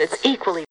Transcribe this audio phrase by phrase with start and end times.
[0.00, 0.64] It's equally.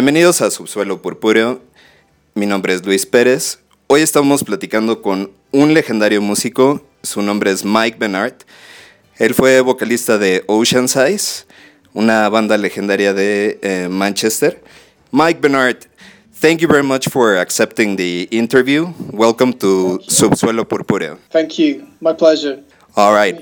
[0.00, 1.60] Bienvenidos a Subsuelo Purpúreo.
[2.34, 3.58] Mi nombre es Luis Pérez.
[3.86, 6.80] Hoy estamos platicando con un legendario músico.
[7.02, 8.32] Su nombre es Mike Bernard.
[9.18, 11.44] Él fue vocalista de Ocean Size,
[11.92, 14.62] una banda legendaria de eh, Manchester.
[15.12, 15.76] Mike Bernard,
[16.40, 18.94] thank you very much for accepting the interview.
[19.12, 21.18] Welcome to Subsuelo Purpúreo.
[21.30, 21.86] Thank you.
[22.00, 22.62] My pleasure.
[22.96, 23.36] All right.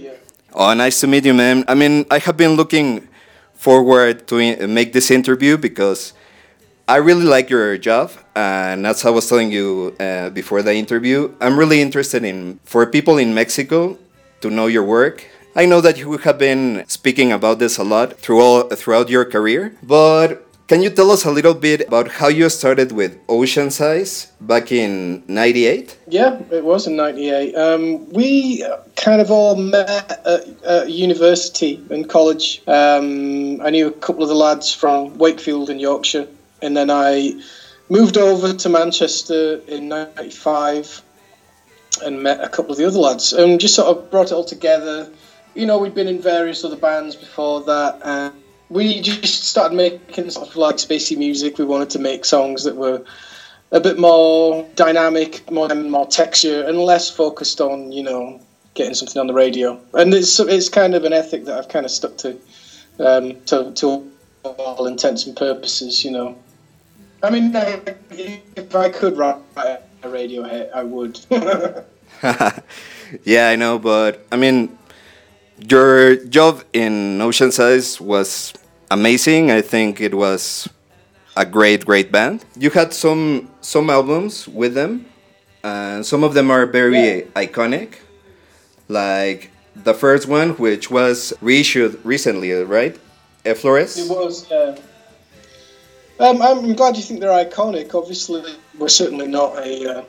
[0.53, 1.65] Oh, nice to meet you, man.
[1.69, 3.07] I mean, I have been looking
[3.55, 6.15] forward to i- make this interview because
[6.89, 11.31] I really like your job, and as I was telling you uh, before the interview,
[11.39, 13.99] I'm really interested in for people in Mexico
[14.41, 15.27] to know your work.
[15.55, 19.27] I know that you have been speaking about this a lot through all, throughout your
[19.27, 24.29] career, but can you tell us a little bit about how you started with Oceansize
[24.41, 25.95] back in '98?
[26.09, 27.55] Yeah, it was in '98.
[27.55, 28.65] Um, we
[28.97, 32.63] kind of all met at, at university and college.
[32.67, 36.27] Um, I knew a couple of the lads from Wakefield in Yorkshire,
[36.63, 37.41] and then I
[37.89, 41.03] moved over to Manchester in '95
[42.05, 44.45] and met a couple of the other lads, and just sort of brought it all
[44.45, 45.11] together.
[45.55, 48.33] You know, we'd been in various other bands before that, and
[48.71, 51.59] we just started making sort of like spacey music.
[51.59, 53.03] We wanted to make songs that were
[53.73, 58.41] a bit more dynamic, more more texture, and less focused on you know
[58.75, 59.81] getting something on the radio.
[59.95, 62.39] And it's it's kind of an ethic that I've kind of stuck to,
[62.99, 64.11] um, to to
[64.45, 66.05] all intents and purposes.
[66.05, 66.39] You know,
[67.23, 67.53] I mean,
[68.57, 69.37] if I could write
[70.03, 71.19] a radio hit, I would.
[73.25, 74.79] yeah, I know, but I mean,
[75.69, 78.53] your job in Oceansize was
[78.91, 79.51] amazing.
[79.51, 80.69] I think it was
[81.37, 82.45] a great, great band.
[82.57, 85.07] You had some some albums with them,
[85.65, 87.21] and some of them are very Yeah.
[87.35, 87.95] iconic.
[88.89, 92.97] Like the first one, which was reissued recently, right?
[93.45, 93.99] Effloresce.
[93.99, 94.51] It was.
[94.51, 94.77] Uh,
[96.21, 97.95] um, I'm glad you think they're iconic.
[97.95, 98.43] Obviously,
[98.79, 100.05] we're certainly not a uh,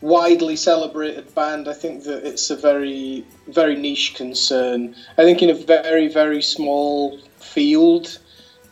[0.00, 1.68] widely celebrated band.
[1.68, 4.94] I think that it's a very, very niche concern.
[5.16, 8.18] I think in a very, very small field,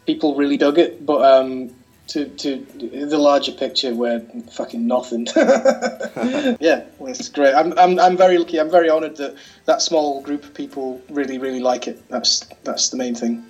[0.06, 1.04] people really dug it.
[1.04, 1.74] But um,
[2.08, 2.58] to to
[3.06, 4.20] the larger picture, we're
[4.50, 5.26] fucking nothing.
[5.36, 7.54] yeah, well, it's great.
[7.54, 8.58] I'm, I'm, I'm very lucky.
[8.58, 12.06] I'm very honoured that that small group of people really, really like it.
[12.08, 13.44] That's that's the main thing.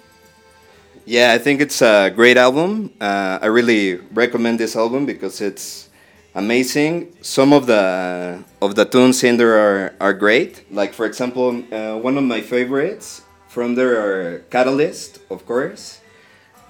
[1.05, 2.93] Yeah, I think it's a great album.
[3.01, 5.89] Uh, I really recommend this album because it's
[6.35, 7.13] amazing.
[7.21, 10.65] Some of the of the tunes in there are, are great.
[10.71, 16.01] Like for example, uh, one of my favorites from there are Catalyst, of course,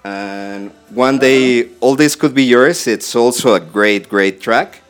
[0.02, 2.86] and One Day All This Could Be Yours.
[2.86, 4.80] It's also a great, great track.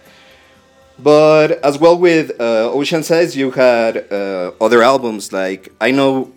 [0.99, 6.31] But as well with uh, Oceansize, you had uh, other albums like I know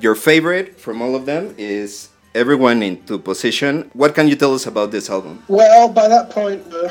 [0.00, 3.90] your favorite from all of them is Everyone into Position.
[3.92, 5.42] What can you tell us about this album?
[5.48, 6.88] Well, by that point, uh,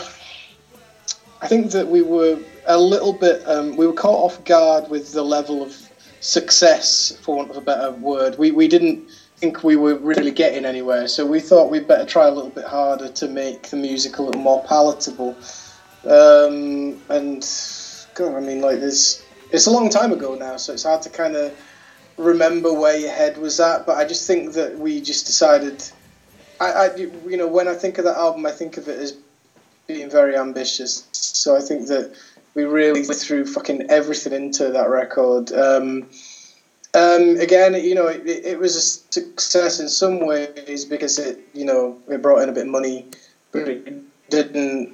[1.42, 2.38] I think that we were
[2.68, 5.76] a little bit, um, we were caught off guard with the level of
[6.20, 8.38] success, for want of a better word.
[8.38, 12.28] We, we didn't think we were really getting anywhere, so we thought we'd better try
[12.28, 15.36] a little bit harder to make the music a little more palatable.
[16.06, 17.44] Um, and,
[18.14, 21.10] God, I mean, like, there's, it's a long time ago now, so it's hard to
[21.10, 21.52] kind of
[22.22, 25.84] remember where your head was at, but I just think that we just decided.
[26.60, 29.18] I, I, you know, when I think of that album, I think of it as
[29.88, 31.08] being very ambitious.
[31.12, 32.16] So I think that
[32.54, 35.52] we really threw fucking everything into that record.
[35.52, 36.10] Um,
[36.94, 41.66] um, again, you know, it, it was a success in some ways because it, you
[41.66, 43.08] know, it brought in a bit of money,
[43.52, 44.94] but it didn't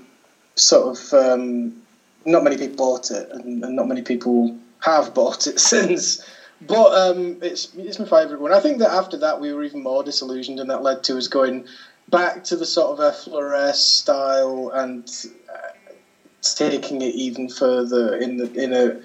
[0.56, 1.14] sort of.
[1.14, 1.82] Um,
[2.26, 6.24] not many people bought it, and, and not many people have bought it since.
[6.62, 8.52] But um, it's it's my favourite one.
[8.52, 11.28] I think that after that we were even more disillusioned, and that led to us
[11.28, 11.66] going
[12.10, 15.10] back to the sort of Effloresce style and
[15.54, 15.94] uh,
[16.42, 18.96] taking it even further in the in a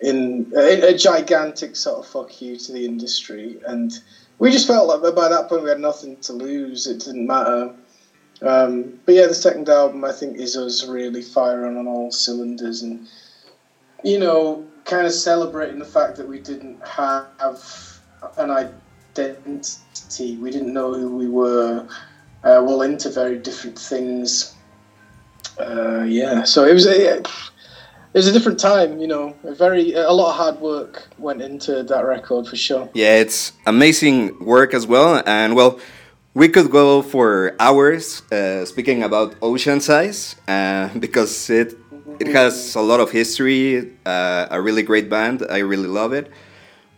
[0.00, 3.58] in a, a gigantic sort of fuck you to the industry.
[3.66, 3.98] And
[4.38, 6.86] we just felt like by that point we had nothing to lose.
[6.86, 7.72] It didn't matter.
[8.42, 12.80] Um, but yeah, the second album I think is us really firing on all cylinders
[12.82, 13.06] and
[14.02, 18.00] you know kind of celebrating the fact that we didn't have
[18.36, 20.36] an identity.
[20.36, 21.86] We didn't know who we were.
[22.42, 24.54] uh, well into very different things.
[25.58, 27.28] Uh, yeah, so it was a it
[28.14, 29.36] was a different time, you know.
[29.44, 32.88] A very a lot of hard work went into that record for sure.
[32.94, 35.78] Yeah, it's amazing work as well, and well,
[36.34, 41.76] we could go for hours uh, speaking about Oceansize uh, because it
[42.18, 45.44] it has a lot of history, uh, a really great band.
[45.48, 46.30] I really love it.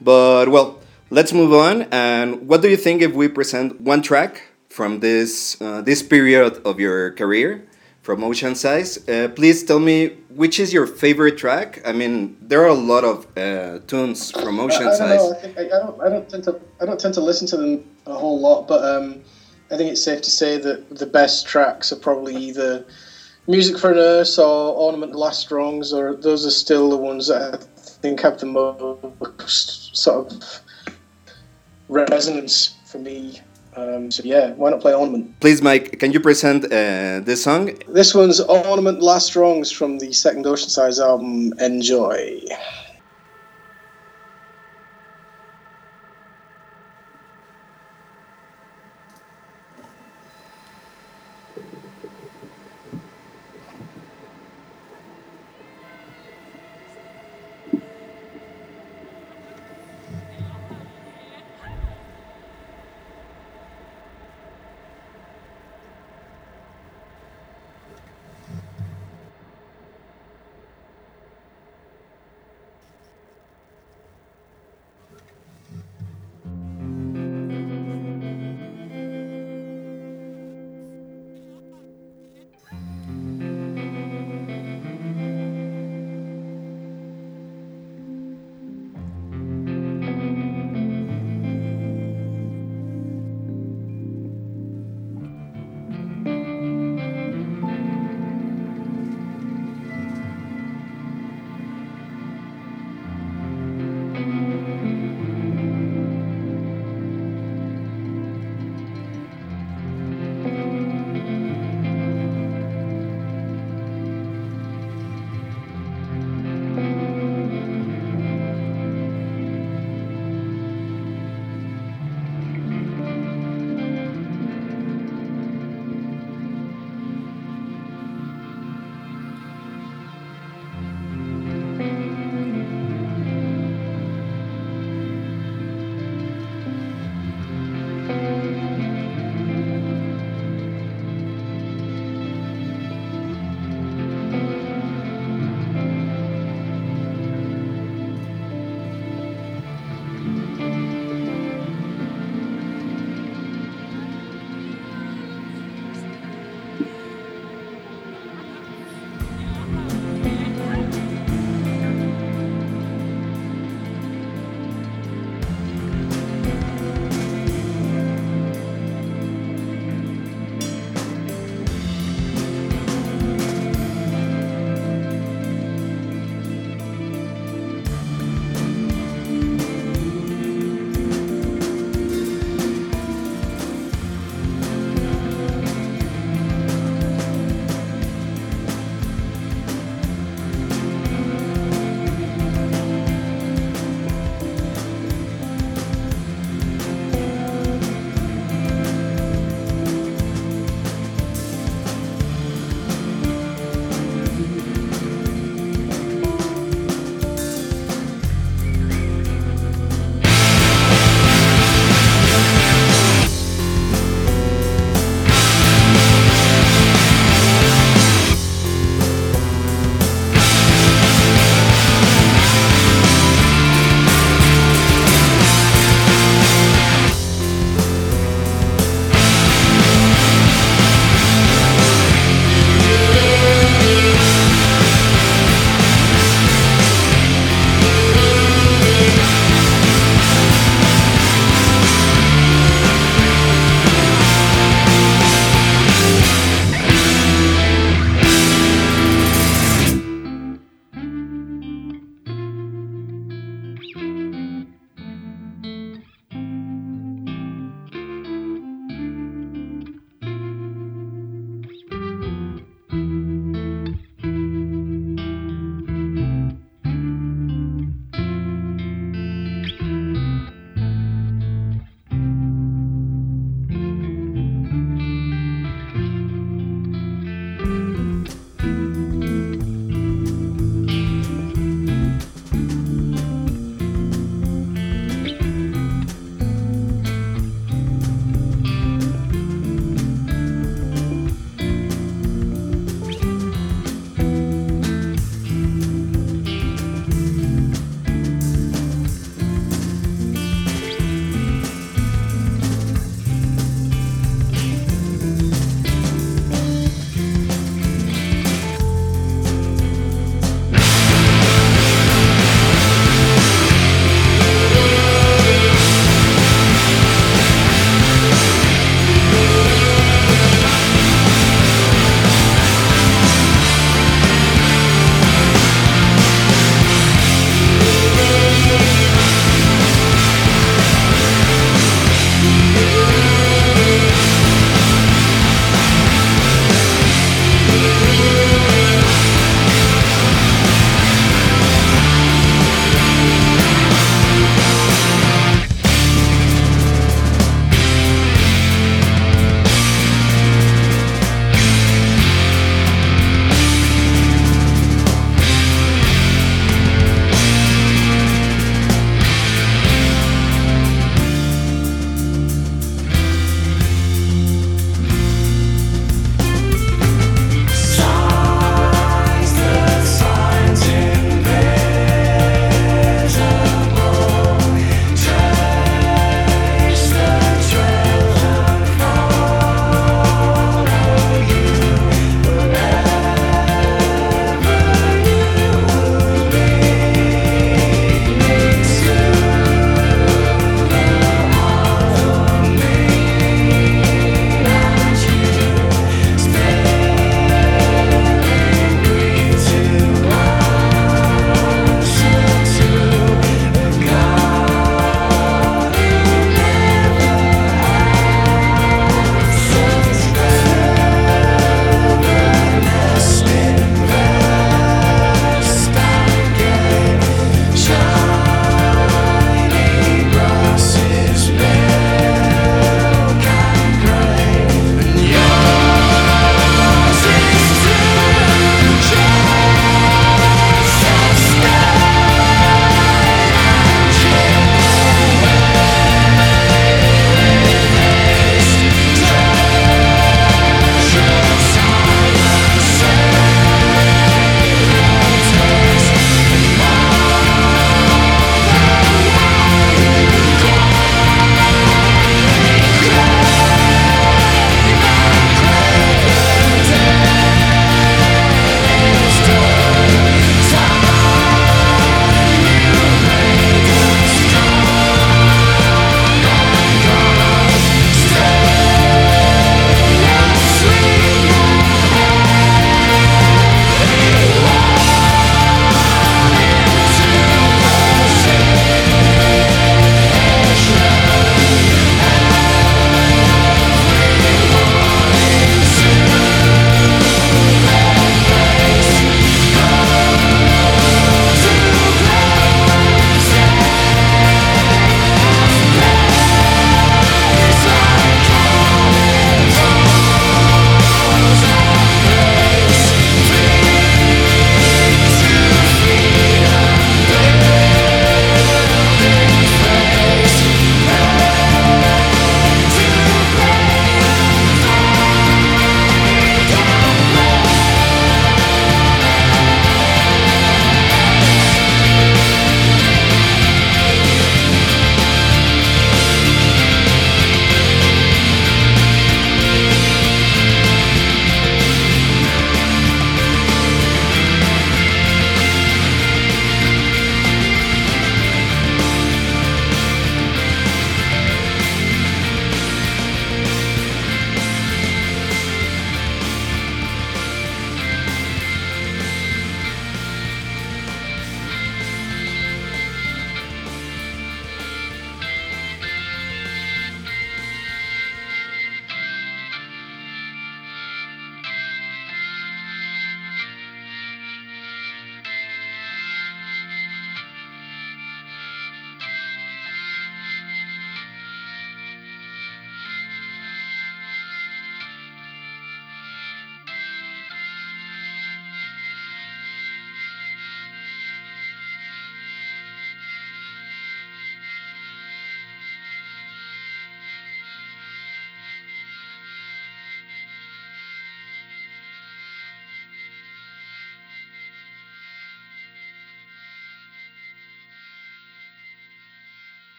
[0.00, 0.80] But well,
[1.10, 1.82] let's move on.
[1.90, 6.60] And what do you think if we present one track from this uh, this period
[6.64, 7.66] of your career?
[8.02, 8.90] from Oceansize.
[9.08, 11.80] Uh, please tell me which is your favorite track.
[11.84, 15.20] I mean, there are a lot of uh, tunes from Ocean I, I Size.
[15.20, 16.00] Know, I, think, I, I, don't.
[16.00, 16.60] I don't tend to.
[16.80, 19.22] I don't tend to listen to them a whole lot, but um,
[19.70, 22.84] I think it's safe to say that the best tracks are probably either
[23.50, 27.26] "Music for a Nurse" or "Ornament the Last Wrongs," or those are still the ones
[27.28, 27.56] that I
[28.02, 30.60] think have the most sort of
[31.88, 33.40] resonance for me
[33.76, 35.38] um, so yeah, why not play Ornament?
[35.40, 37.70] Please, Mike, can you present uh, this song?
[37.88, 42.40] This one's Ornament Last Wrongs from the second Oceansize album, Enjoy.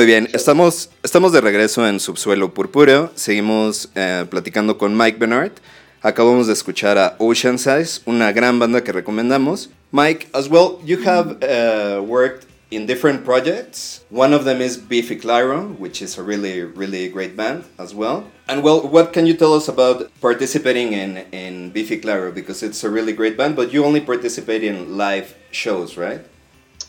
[0.00, 3.12] Muy bien, estamos, estamos de regreso en Subsuelo Purpúreo.
[3.16, 5.58] Seguimos eh, platicando con Mike Vennart.
[6.00, 9.68] Acabamos de escuchar a Oceansize, una gran banda que recomendamos.
[9.92, 14.02] Mike, as well, you have uh, worked in different projects.
[14.08, 18.24] One of them is Biffy Clyro, which is a really, really great band as well.
[18.48, 22.34] And well, what can you tell us about participating in, in Biffy Clyro?
[22.34, 26.22] Because it's a really great band, but you only participate in live shows, right?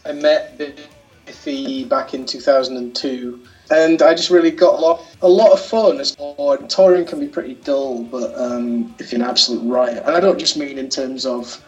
[0.05, 0.57] I met
[1.89, 3.39] Back in 2002,
[3.71, 5.99] and I just really got a lot, a lot of fun.
[5.99, 6.69] As hard.
[6.69, 10.37] touring can be pretty dull, but um, if you're an absolute riot, and I don't
[10.37, 11.63] just mean in terms of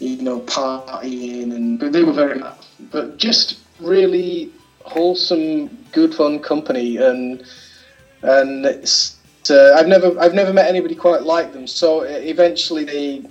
[0.00, 2.42] you know partying, and but they were very,
[2.90, 4.50] but just really
[4.84, 7.42] wholesome, good fun company, and
[8.22, 9.16] and it's.
[9.50, 11.66] Uh, I've never I've never met anybody quite like them.
[11.66, 13.24] So eventually they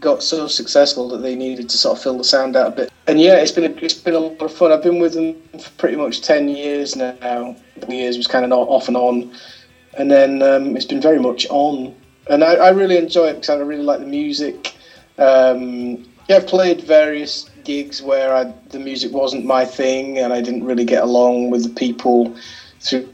[0.00, 2.92] got so successful that they needed to sort of fill the sound out a bit.
[3.06, 4.72] And yeah, it's been a, it's been a lot of fun.
[4.72, 7.56] I've been with them for pretty much ten years now.
[7.76, 9.32] The years was kind of off and on,
[9.98, 11.94] and then um, it's been very much on.
[12.28, 14.74] And I, I, really enjoy it because I really like the music.
[15.18, 20.40] Um, yeah, I've played various gigs where I, the music wasn't my thing, and I
[20.40, 22.36] didn't really get along with the people
[22.80, 23.08] through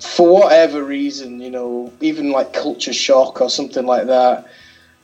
[0.00, 4.46] for whatever reason, you know, even like culture shock or something like that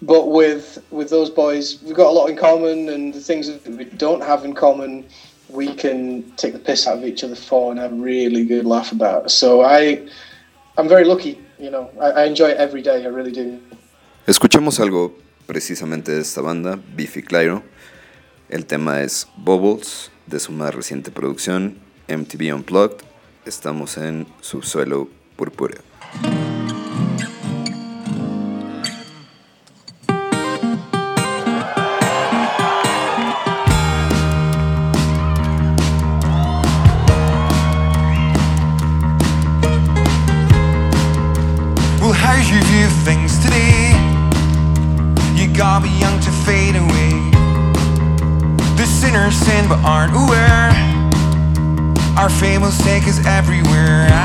[0.02, 3.66] but with with those boys, we've got a lot in common, and the things that
[3.66, 5.04] we don't have in common,
[5.48, 8.66] we can take the piss out of each other for and have a really good
[8.66, 9.30] laugh about.
[9.30, 10.06] So I,
[10.76, 11.90] I'm very lucky, you know.
[12.00, 13.04] I, I enjoy it every day.
[13.04, 13.58] I really do.
[14.26, 15.14] Escuchemos algo
[15.46, 17.62] precisamente de esta banda, Beefy Clyro.
[18.48, 21.78] El tema es Bubbles, de su más reciente producción,
[22.09, 23.04] MTV Unplugged.
[23.44, 25.80] Estamos en Subsuelo Purpúreo.
[52.66, 54.15] Take everywhere.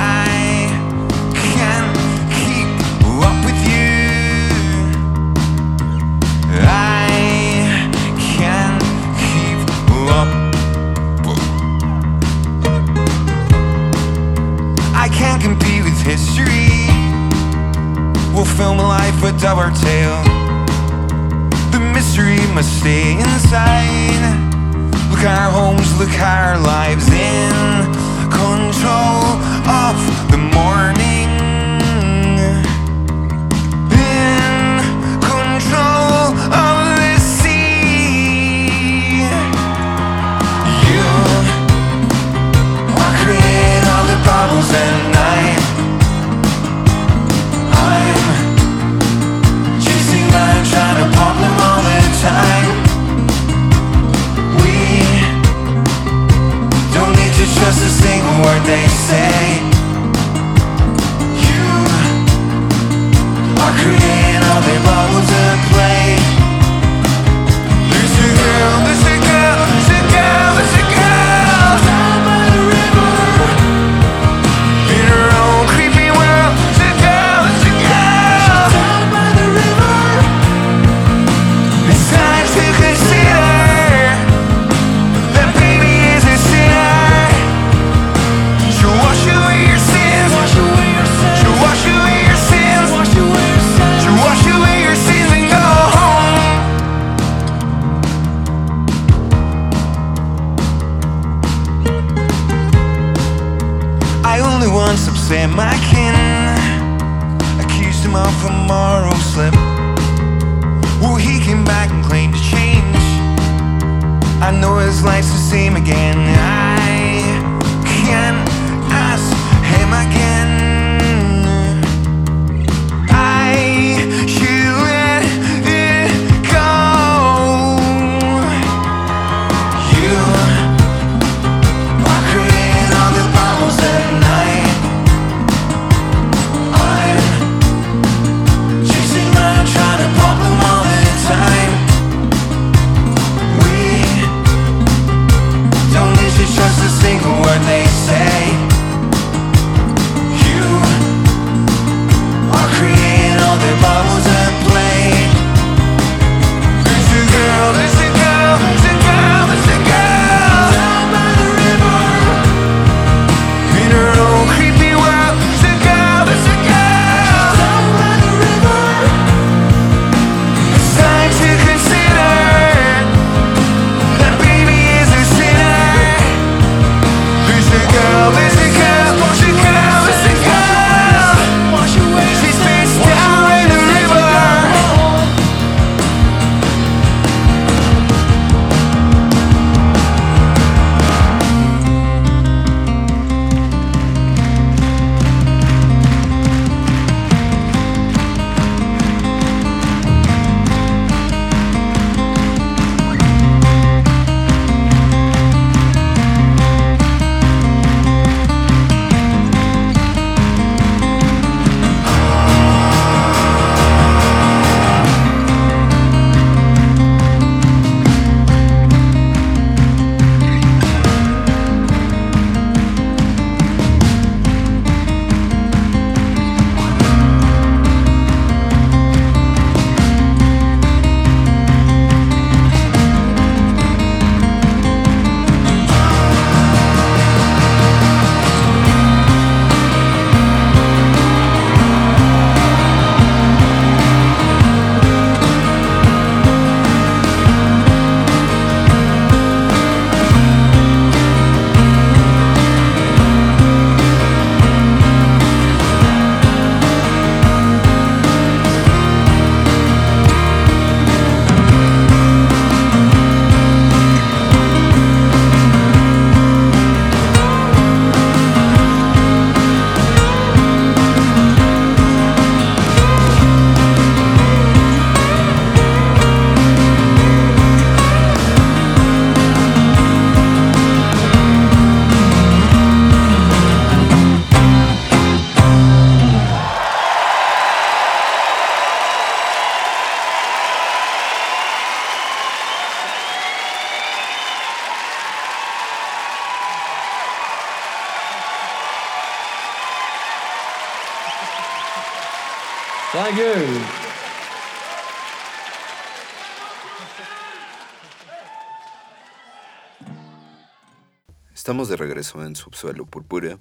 [311.72, 313.58] Estamos de regreso en Subsuelo Purpúrea.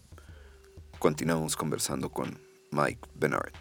[0.99, 2.41] Continuamos conversando con
[2.73, 3.55] Mike Vennart.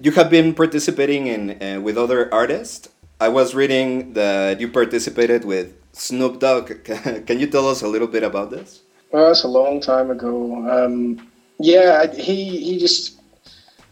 [0.00, 2.88] You have been participating in uh, with other artists.
[3.20, 6.82] I was reading that you participated with Snoop Dogg.
[7.26, 8.80] Can you tell us a little bit about this?
[9.12, 10.66] Well, that's a long time ago.
[10.70, 13.20] Um, yeah, he he just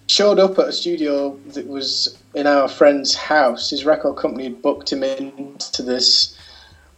[0.07, 3.68] showed up at a studio that was in our friend's house.
[3.68, 6.38] His record company had booked him into this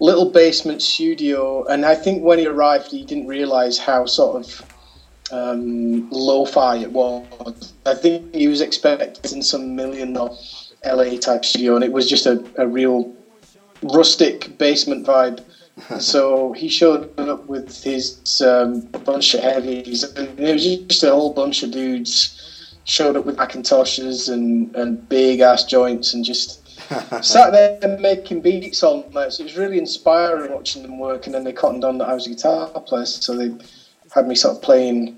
[0.01, 4.63] little basement studio, and I think when he arrived, he didn't realize how sort of
[5.31, 7.23] um, lo-fi it was.
[7.87, 10.31] I think he was expecting some million dollar
[10.85, 13.09] LA type studio, and it was just a, a real
[13.83, 15.39] rustic basement vibe.
[16.01, 21.11] so he showed up with his um, bunch of heavies, and it was just a
[21.11, 22.31] whole bunch of dudes
[22.85, 26.60] showed up with Macintoshes and, and big ass joints and just
[27.23, 29.33] sat there making beats all night.
[29.33, 31.27] So it was really inspiring watching them work.
[31.27, 33.53] And then they cottoned on that I was a guitar player, so they
[34.13, 35.17] had me sort of playing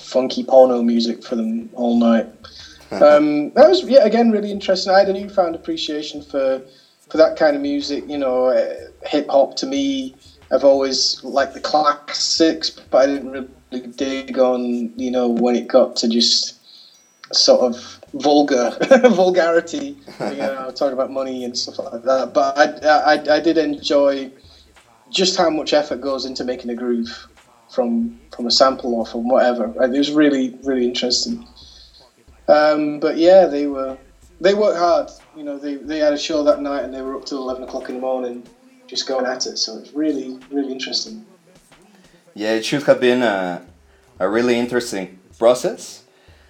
[0.00, 2.26] funky porno music for them all night.
[2.92, 4.92] um, that was yeah again really interesting.
[4.92, 6.62] I had a newfound appreciation for
[7.10, 8.04] for that kind of music.
[8.08, 10.14] You know, uh, hip hop to me,
[10.52, 15.66] I've always liked the classics, but I didn't really dig on you know when it
[15.66, 16.54] got to just
[17.32, 18.76] sort of vulgar
[19.10, 22.32] vulgarity, you know, talking about money and stuff like that.
[22.32, 24.30] But I, I, I did enjoy
[25.10, 27.28] just how much effort goes into making a groove
[27.70, 29.72] from from a sample or from whatever.
[29.82, 31.46] It was really really interesting.
[32.48, 33.98] Um, but yeah, they were
[34.40, 35.10] they worked hard.
[35.36, 37.62] You know, they, they had a show that night and they were up till eleven
[37.64, 38.46] o'clock in the morning,
[38.86, 39.58] just going at it.
[39.58, 41.26] So it's really really interesting.
[42.34, 43.64] Yeah, it should have been a,
[44.18, 46.05] a really interesting process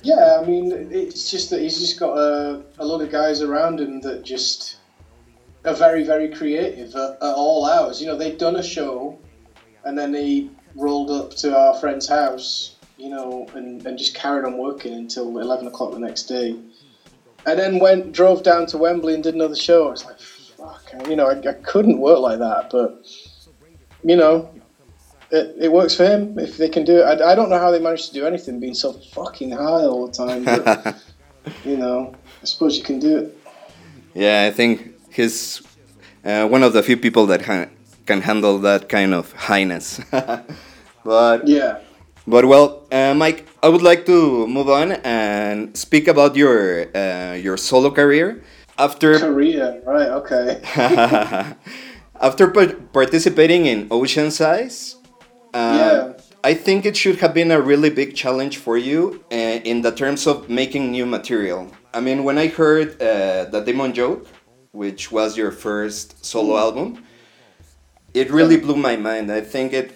[0.07, 3.81] yeah, I mean, it's just that he's just got a, a lot of guys around
[3.81, 4.77] him that just
[5.65, 8.01] are very, very creative at, at all hours.
[8.01, 9.19] You know, they'd done a show
[9.85, 14.45] and then they rolled up to our friend's house, you know, and, and just carried
[14.45, 16.57] on working until 11 o'clock the next day.
[17.45, 19.91] And then went, drove down to Wembley and did another show.
[19.91, 23.05] It's like, fuck, you know, I, I couldn't work like that, but,
[24.05, 24.49] you know,
[25.31, 27.05] it, it works for him if they can do it.
[27.05, 30.07] I, I don't know how they manage to do anything being so fucking high all
[30.07, 30.45] the time.
[30.45, 30.97] But,
[31.65, 33.39] you know, I suppose you can do it.
[34.15, 35.63] Yeah, I think he's
[36.25, 37.67] uh, one of the few people that ha
[38.07, 40.01] can handle that kind of highness.
[41.05, 41.81] but yeah.
[42.27, 47.35] But well, uh, Mike, I would like to move on and speak about your uh,
[47.35, 48.43] your solo career.
[48.79, 50.09] After career, right?
[50.21, 50.61] Okay.
[52.21, 52.49] After
[52.93, 54.97] participating in Oceansize,
[55.57, 56.13] yeah.
[56.45, 59.91] I think it should have been a really big challenge for you uh, in the
[59.91, 61.73] terms of making new material.
[61.93, 64.27] I mean, when I heard uh, the Demon Joke,
[64.73, 66.61] which was your first solo mm.
[66.61, 67.05] album,
[68.15, 69.33] it really blew my mind.
[69.33, 69.93] I think it.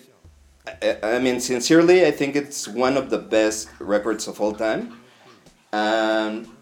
[0.66, 4.99] I, I mean, sincerely, I think it's one of the best records of all time.
[5.73, 6.57] Um,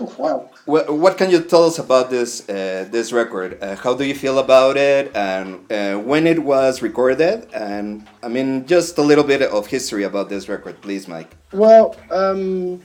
[0.18, 0.50] wow.
[0.64, 3.62] What, what can you tell us about this uh, this record?
[3.62, 7.48] Uh, how do you feel about it, and uh, when it was recorded?
[7.52, 11.36] And I mean, just a little bit of history about this record, please, Mike.
[11.52, 12.82] Well, um,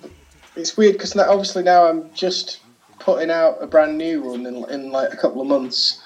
[0.56, 2.62] it's weird because obviously now I'm just
[3.00, 6.02] putting out a brand new one in, in like a couple of months.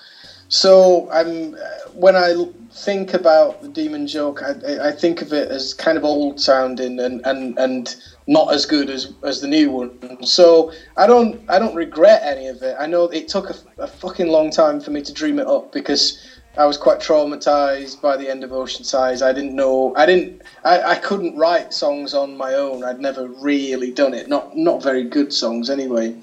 [0.50, 1.54] So I'm
[1.94, 2.34] when I
[2.74, 7.00] think about the Demon Joke, I, I think of it as kind of old sounding
[7.00, 7.96] and and and
[8.28, 9.92] not as good as as the new one.
[10.24, 12.76] So I don't I don't regret any of it.
[12.80, 15.72] I know it took a, a fucking long time for me to dream it up
[15.72, 16.14] because
[16.58, 19.22] I was quite traumatized by the end of Oceansize.
[19.22, 20.32] I didn't know I didn't
[20.64, 22.84] I, I couldn't write songs on my own.
[22.84, 24.28] I'd never really done it.
[24.28, 26.14] Not not very good songs anyway.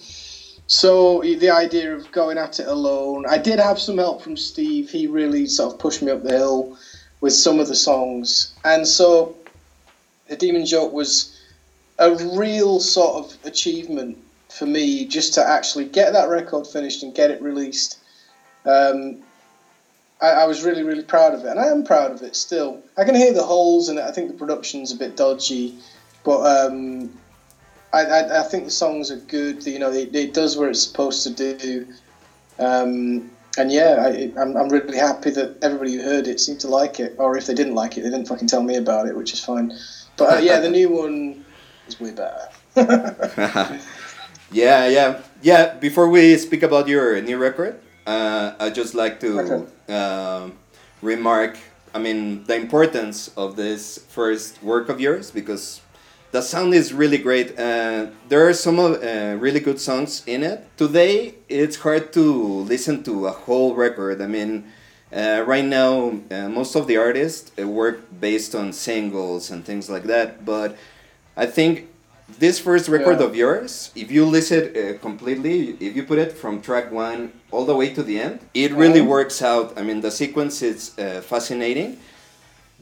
[0.69, 4.91] So the idea of going at it alone, I did have some help from Steve.
[4.91, 6.77] He really sort of pushed me up the hill
[7.23, 9.35] with some of the songs, and so
[10.29, 11.35] the Demon Joke was
[11.99, 14.19] a real sort of achievement
[14.51, 17.99] for me just to actually get that record finished and get it released.
[18.67, 19.23] Um,
[20.21, 22.83] I, I, was really, really proud of it, and I am proud of it still.
[22.99, 23.97] I can hear the holes it.
[23.97, 25.79] I think the production's a bit dodgy,
[26.25, 27.11] but um,
[27.93, 29.65] I, I, I, think the songs are good.
[29.67, 31.87] You know, it, it does what it's supposed to do.
[32.59, 36.69] Um, and yeah, I, I'm, I'm really happy that everybody who heard it seemed to
[36.69, 37.15] like it.
[37.19, 39.45] Or if they didn't like it, they didn't fucking tell me about it, which is
[39.45, 39.73] fine.
[40.17, 41.45] But uh, yeah, the new one
[41.87, 42.49] is way better.
[44.53, 45.75] yeah, yeah, yeah.
[45.75, 49.73] Before we speak about your new record, uh, I'd just like to okay.
[49.89, 50.51] uh,
[51.03, 51.59] remark.
[51.95, 55.81] I mean, the importance of this first work of yours because
[56.31, 57.59] the sound is really great.
[57.59, 58.95] Uh, there are some uh,
[59.39, 60.65] really good songs in it.
[60.77, 64.21] Today, it's hard to listen to a whole record.
[64.21, 64.65] I mean,
[65.13, 69.89] uh, right now, uh, most of the artists uh, work based on singles and things
[69.89, 70.45] like that.
[70.45, 70.77] But
[71.37, 71.89] I think
[72.39, 73.27] this first record Yeah.
[73.27, 77.65] of yours, if you listen uh, completely, if you put it from track one all
[77.65, 79.07] the way to the end, it really Mhm.
[79.07, 79.73] works out.
[79.79, 81.97] I mean, the sequence is uh, fascinating.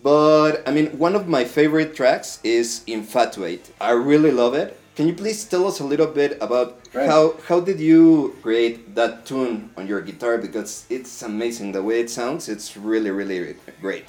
[0.06, 4.78] But I mean, one of my favorite tracks is "Infatuate." I really love it.
[4.94, 7.10] Can you please tell us a little bit about Right.
[7.10, 10.38] how how did you create that tune on your guitar?
[10.38, 12.48] Because it's amazing the way it sounds.
[12.48, 14.06] It's really really great.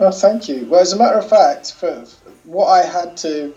[0.00, 0.66] Oh, thank you.
[0.68, 2.04] Well, as a matter of fact, for
[2.42, 3.54] what I had to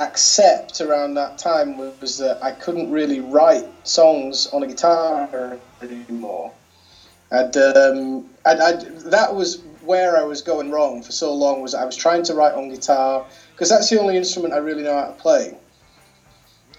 [0.00, 5.28] accept around that time was, that I couldn't really write songs on a guitar
[5.80, 6.50] anymore.
[7.30, 8.80] And um, I'd, I'd,
[9.16, 11.62] that was where I was going wrong for so long.
[11.62, 14.82] Was I was trying to write on guitar because that's the only instrument I really
[14.82, 15.56] know how to play.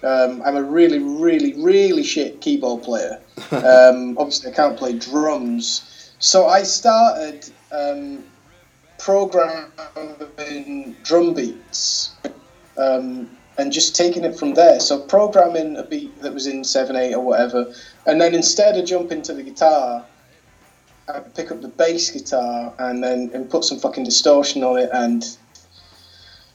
[0.04, 3.20] Um, I'm a really, really, really shit keyboard player.
[3.52, 6.12] Um, obviously, I can't play drums.
[6.20, 8.24] So I started um,
[8.98, 12.12] programming drum beats
[12.78, 14.80] um, and just taking it from there.
[14.80, 17.74] So programming a beat that was in seven eight or whatever,
[18.06, 20.06] and then instead of jumping to the guitar,
[21.08, 24.90] I pick up the bass guitar and then and put some fucking distortion on it
[24.92, 25.24] and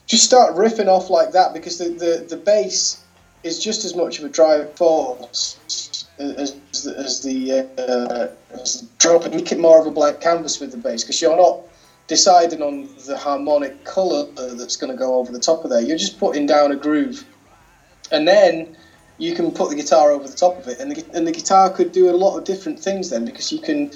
[0.07, 2.99] just start riffing off like that because the the, the bass
[3.43, 5.57] is just as much of a drive force
[6.19, 8.27] as, as, the- as the uh,
[8.61, 11.21] as the drop and make it more of a blank canvas with the bass because
[11.21, 11.59] you're not
[12.09, 15.81] deciding on the harmonic color that's going to go over the top of there.
[15.81, 17.25] You're just putting down a groove,
[18.11, 18.67] and then
[19.17, 21.71] you can put the guitar over the top of it, and the, and the guitar
[21.71, 23.89] could do a lot of different things then because you can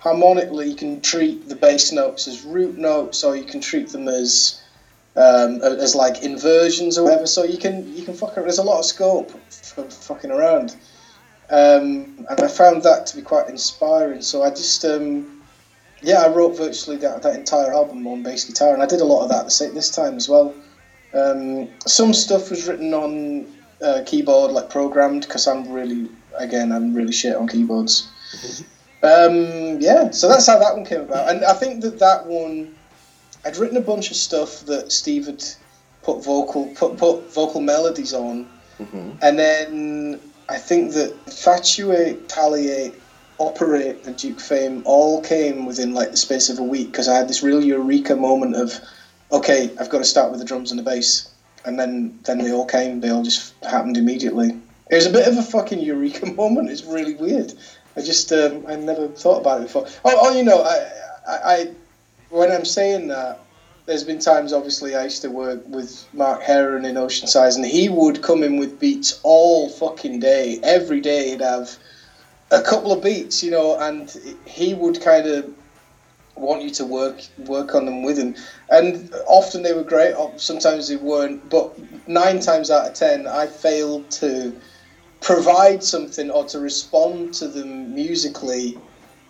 [0.00, 4.08] harmonically you can treat the bass notes as root notes, or you can treat them
[4.08, 4.60] as
[5.16, 7.26] um, as like inversions or whatever.
[7.26, 8.36] So you can you can fuck.
[8.36, 10.76] ar- There's a lot of scope for fucking around,
[11.50, 14.22] um, and I found that to be quite inspiring.
[14.22, 14.84] So I just.
[14.84, 15.36] Um,
[16.02, 19.04] yeah, I wrote virtually that, that entire album on bass guitar, and I did a
[19.04, 20.54] lot of that this, this time as well.
[21.12, 23.46] Um, some stuff was written on
[23.82, 26.08] uh, keyboard, like programmed, because I'm really,
[26.38, 28.08] again, I'm really shit on keyboards.
[29.02, 32.68] Um, yeah, so that's how that one came about, and I think that that one,
[33.44, 35.42] I'd written a bunch of stuff that Steve had
[36.02, 38.46] put vocal put put vocal melodies on,
[38.78, 39.16] Mhm.
[39.22, 42.92] and then I think that Infatuate, Palliate,
[43.38, 47.16] Operate, and Duke Fame all came within like the space of a week because I
[47.16, 48.78] had this real eureka moment of,
[49.32, 51.24] okay, I've got to start with the drums and the bass,
[51.64, 53.00] and then then they all came.
[53.00, 54.52] They all just happened immediately.
[54.90, 56.68] It was a bit of a fucking eureka moment.
[56.68, 57.54] It's really weird.
[57.96, 59.84] I just um, I never thought about it before.
[60.04, 60.76] Oh, oh you know, I,
[61.26, 61.68] I, I
[62.28, 63.38] when I'm saying that,
[63.86, 67.88] there's been times obviously I used to work with Mark Heron in Oceansize, and he
[67.88, 70.58] would come in with beats all fucking day.
[70.62, 71.76] Every day he'd have
[72.50, 75.50] a couple of beats, you know, and he would kind of
[76.36, 78.34] want you to work work on them with him.
[78.68, 81.48] And often they were great, sometimes they weren't.
[81.48, 81.68] But
[82.06, 84.54] nine times out of ten, I failed to
[85.20, 88.78] provide something or to respond to them musically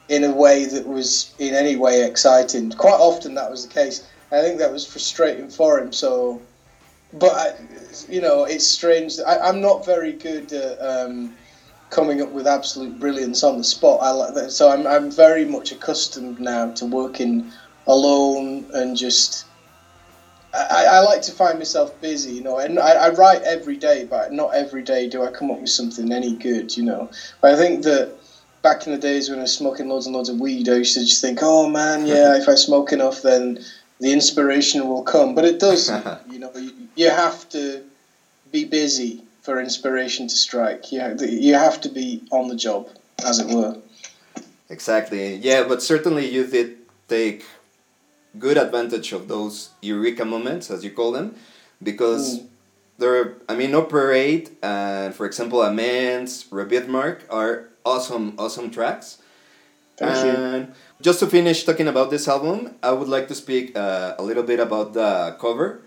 [0.08, 2.70] in a way that was in any way exciting.
[2.72, 4.02] Quite often that was the case.
[4.32, 5.92] I think that was frustrating for him.
[5.92, 6.40] So,
[7.12, 7.54] but I,
[8.08, 9.18] you know, it's strange.
[9.26, 11.36] I, I'm not very good at um,
[11.90, 14.00] coming up with absolute brilliance on the spot.
[14.00, 14.52] I like that.
[14.52, 17.50] So I'm I'm very much accustomed now to working
[17.86, 19.44] alone and just.
[20.52, 24.02] I, I like to find myself busy, you know, and I, I write every day,
[24.02, 27.08] but not every day do I come up with something any good, you know.
[27.40, 28.10] But I think that
[28.62, 30.94] back in the days when I was smoking loads and loads of weed, I used
[30.94, 33.58] to just think, oh man, yeah, if I smoke enough, then
[34.00, 35.34] the inspiration will come.
[35.34, 36.50] But it doesn't, you know.
[36.54, 37.84] You, you have to
[38.50, 40.90] be busy for inspiration to strike.
[40.90, 42.88] You you have to be on the job,
[43.24, 43.74] as it were.
[44.68, 45.36] Exactly.
[45.36, 46.72] Yeah, but certainly you did
[47.08, 47.44] take
[48.38, 51.34] good advantage of those eureka moments, as you call them,
[51.82, 52.46] because Mm.
[52.98, 59.18] they're, I mean, Operate and, for example, Amends, Repeat Mark are awesome, awesome tracks.
[59.96, 60.30] Thank you.
[60.32, 64.22] and just to finish talking about this album, I would like to speak uh, a
[64.22, 65.82] little bit about the cover.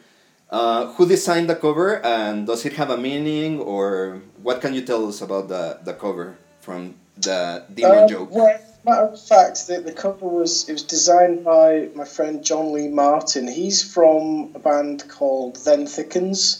[0.51, 4.81] Uh, who designed the cover and does it have a meaning or what can you
[4.85, 8.29] tell us about the, the cover from the Demon Um, Joke?
[8.29, 12.71] Well, matter of fact, the, the cover was it was designed by my friend John
[12.73, 13.47] Lee Martin.
[13.47, 16.57] He's from a band called Then Thickens,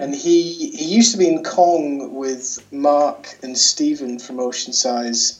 [0.00, 5.34] and he he used to be in Kong with Mark and Stephen from Oceansize.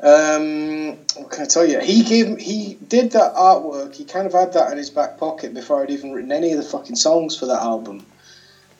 [0.00, 1.78] Um, what can I tell you?
[1.78, 3.94] He gave he did that artwork.
[3.94, 6.58] He kind of had that in his back pocket before I'd even written any of
[6.58, 8.04] the fucking songs for that album.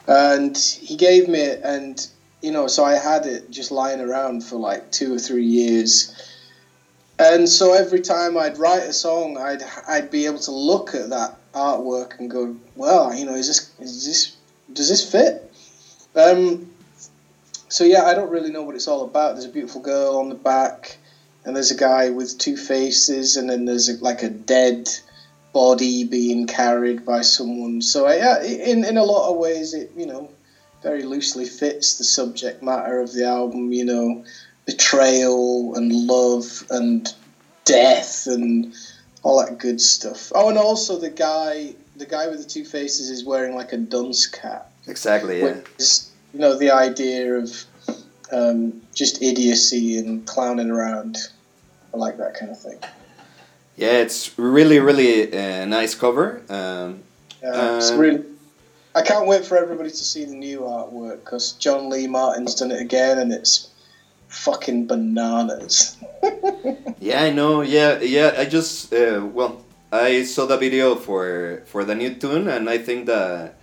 [0.07, 2.07] And he gave me it, and
[2.43, 6.13] you know, so I had it just lying around for like two or three years.
[7.19, 11.11] And so every time I'd write a song, I'd I'd be able to look at
[11.11, 14.37] that artwork and go, well, you know, is this is this
[14.73, 15.53] does this fit?
[16.17, 16.71] Um,
[17.69, 19.35] so yeah, I don't really know what it's all about.
[19.35, 20.99] There's a beautiful girl on the back
[21.45, 24.89] and there's a guy with two faces, and then there's a, like a dead
[25.53, 27.83] body being carried by someone.
[27.83, 30.31] So yeah, in in a lot of ways, it you know
[30.83, 33.73] very loosely fits the subject matter of the album.
[33.73, 34.25] You know,
[34.67, 35.93] betrayal and
[36.63, 37.15] love and
[37.65, 38.75] death and
[39.23, 40.33] all that good stuff.
[40.35, 43.77] Oh, and also the guy, the guy with the two faces, is wearing like a
[43.77, 44.71] dunce cap.
[44.87, 45.41] Exactly.
[45.41, 45.61] Yeah.
[45.79, 47.65] Is, you know the idea of
[48.33, 51.17] um, just idiocy and clowning around.
[51.93, 52.79] I like that kind of thing.
[53.77, 56.43] Yeah, it's really, really a uh, nice cover.
[56.49, 57.03] Um,
[57.43, 58.25] yeah, it's uh, really.
[58.97, 62.71] I can't wait for everybody to see the new artwork because John Lee Martin's done
[62.71, 63.69] it again, and it's
[64.35, 65.97] fucking bananas.
[67.01, 67.63] yeah, I know.
[67.63, 68.35] Yeah, yeah.
[68.37, 72.79] I just uh, well, I saw the video for for the new tune, and I
[72.79, 73.57] think that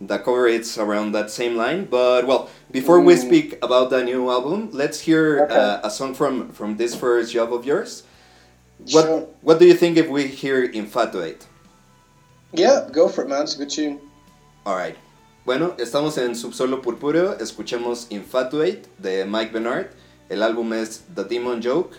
[0.00, 1.86] the cover it's around that same line.
[1.86, 3.26] But well, before we mm.
[3.26, 5.54] speak about the new album, let's hear okay.
[5.54, 8.02] uh, a song from from this first job of yours.
[8.92, 9.28] What sure.
[9.40, 11.46] What do you think if we hear Infatuate?
[12.52, 13.42] Yeah, go for it, man.
[13.42, 14.00] It's a good tune.
[14.66, 14.96] Alright.
[15.46, 17.38] Bueno, estamos en Subsolo Purpúreo.
[17.38, 19.92] Escuchemos Infatuate de Mike Vennart.
[20.28, 21.96] El álbum es The Demon Joke.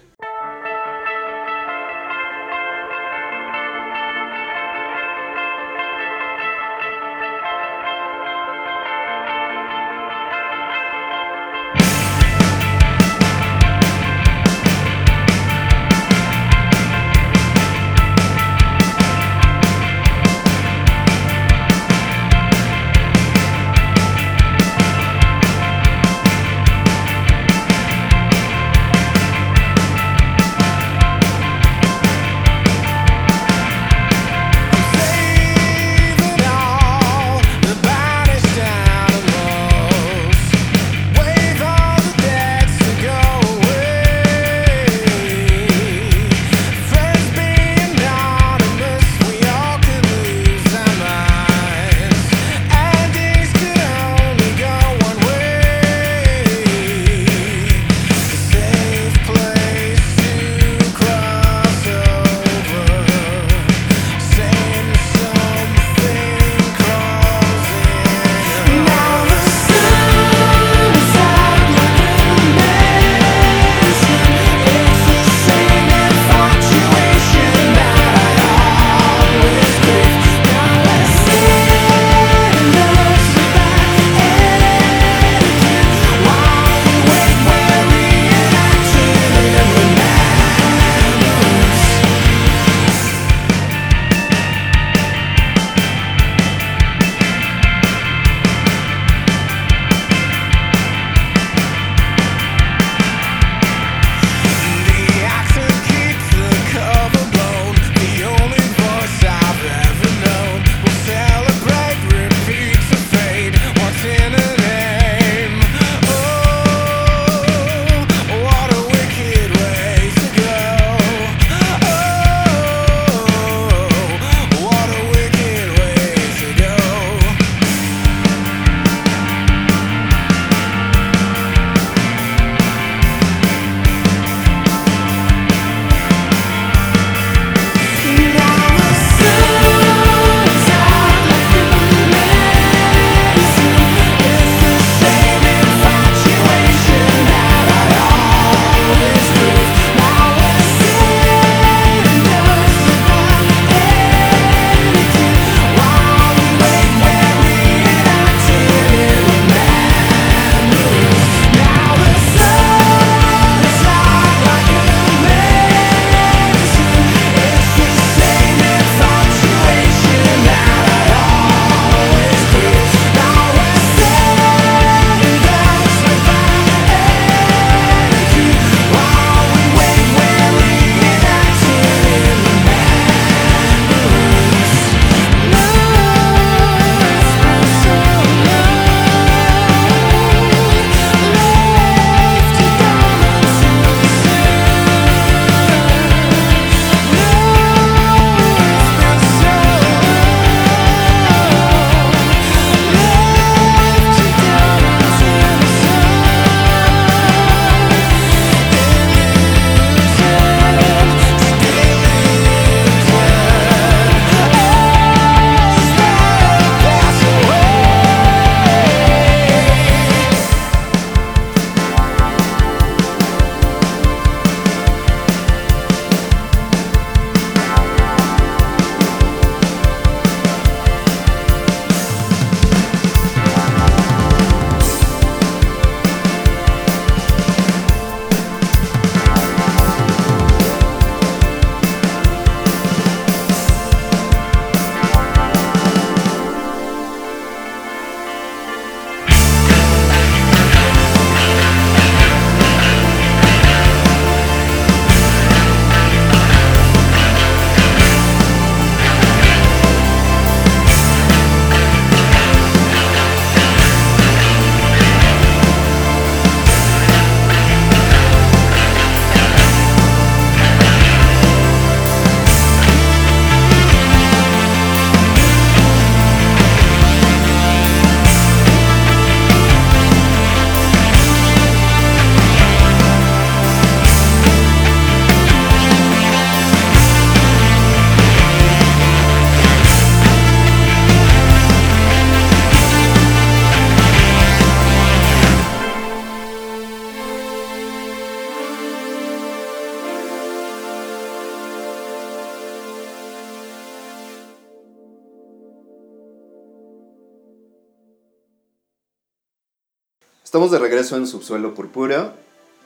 [310.68, 312.36] Estamos de regreso en Subsuelo Purpura.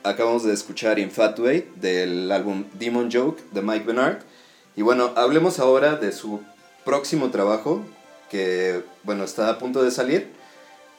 [0.04, 4.18] Acabamos de escuchar Infatuate del álbum Demon Joke de Mike Bernard.
[4.76, 6.38] Y bueno, hablemos ahora de su
[6.84, 7.82] próximo trabajo
[8.30, 10.28] que, bueno, está a punto de salir.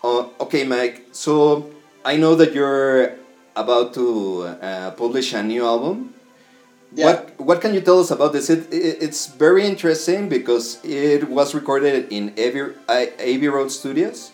[0.01, 1.69] Uh, okay, Mike, so
[2.05, 3.15] I know that you're
[3.55, 6.13] about to uh, publish a new album.
[6.93, 7.05] Yeah.
[7.05, 8.49] What what can you tell us about this?
[8.49, 14.32] It, it it's very interesting because it was recorded in Abbey, Abbey Road Studios.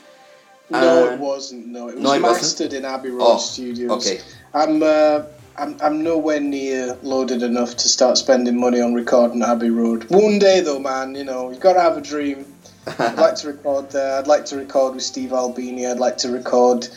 [0.69, 1.67] No, Uh, it wasn't.
[1.67, 2.41] No, it was no, it wasn't?
[2.43, 3.91] mastered in Abbey Road Oh, Studios.
[3.91, 4.21] okay.
[4.53, 5.23] I'm, uh,
[5.57, 10.05] I'm, I'm nowhere near loaded enough to start spending money on recording Abbey Road.
[10.09, 12.45] One day, though, man, you know, you've got to have a dream.
[12.99, 14.17] I'd like to record there.
[14.19, 15.85] I'd like to record with Steve Albini.
[15.87, 16.87] I'd like to record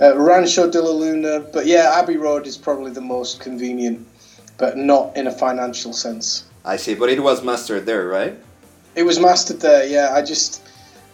[0.00, 1.40] uh, Rancho de la Luna.
[1.40, 4.06] But yeah, Abbey Road is probably the most convenient,
[4.58, 6.44] but not in a financial sense.
[6.64, 8.36] I see, but it was mastered there, right?
[8.94, 10.10] It was mastered there, yeah.
[10.14, 10.62] I just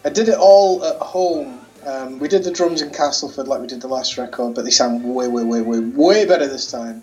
[0.03, 1.59] I did it all at home.
[1.87, 4.71] Um, we did the drums in Castleford like we did the last record, but they
[4.71, 7.01] sound way, way, way, way, way better this time.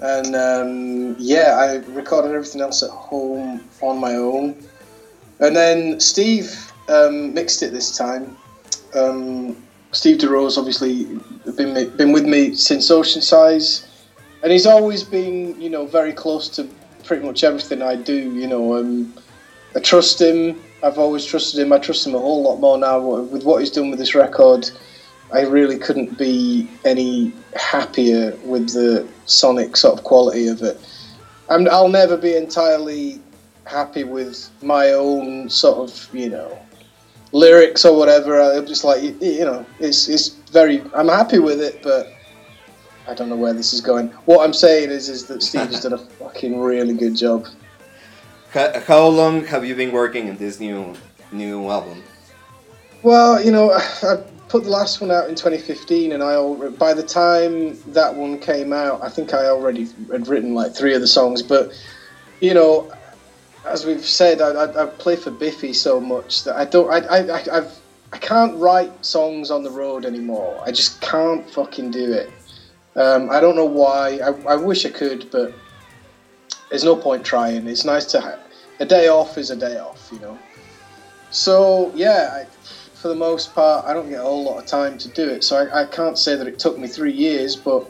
[0.00, 4.62] And um, yeah, I recorded everything else at home on my own.
[5.40, 8.36] And then Steve um, mixed it this time.
[8.94, 9.56] Um,
[9.92, 11.04] Steve Durose obviously
[11.56, 13.86] been been with me since Oceansize,
[14.42, 16.68] and he's always been you know very close to
[17.04, 18.14] pretty much everything I do.
[18.34, 19.14] You know, um,
[19.74, 20.60] I trust him.
[20.82, 21.72] I've always trusted him.
[21.72, 24.70] I trust him a whole lot more now with what he's done with this record.
[25.32, 30.80] I really couldn't be any happier with the sonic sort of quality of it.
[31.50, 33.20] I'm, I'll never be entirely
[33.64, 36.58] happy with my own sort of, you know,
[37.32, 38.40] lyrics or whatever.
[38.40, 42.12] I'm just like, you, you know, it's, it's very, I'm happy with it, but
[43.06, 44.08] I don't know where this is going.
[44.26, 47.46] What I'm saying is, is that Steve has done a fucking really good job.
[48.50, 50.94] How, how long have you been working on this new
[51.30, 52.02] new album?
[53.02, 54.16] Well, you know, I
[54.48, 58.72] put the last one out in 2015, and I by the time that one came
[58.72, 61.42] out, I think I already had written like three of the songs.
[61.42, 61.72] But
[62.40, 62.90] you know,
[63.66, 67.00] as we've said, I, I, I play for Biffy so much that I don't, I,
[67.00, 67.78] I, I, I've,
[68.12, 70.58] I can't write songs on the road anymore.
[70.64, 72.30] I just can't fucking do it.
[72.96, 74.18] Um, I don't know why.
[74.18, 75.52] I, I wish I could, but
[76.70, 77.66] there's no point trying.
[77.66, 78.38] It's nice to have
[78.80, 80.38] a day off is a day off, you know.
[81.30, 82.46] So yeah, I,
[82.94, 85.44] for the most part, I don't get a whole lot of time to do it.
[85.44, 87.84] So I, I can't say that it took me three years, but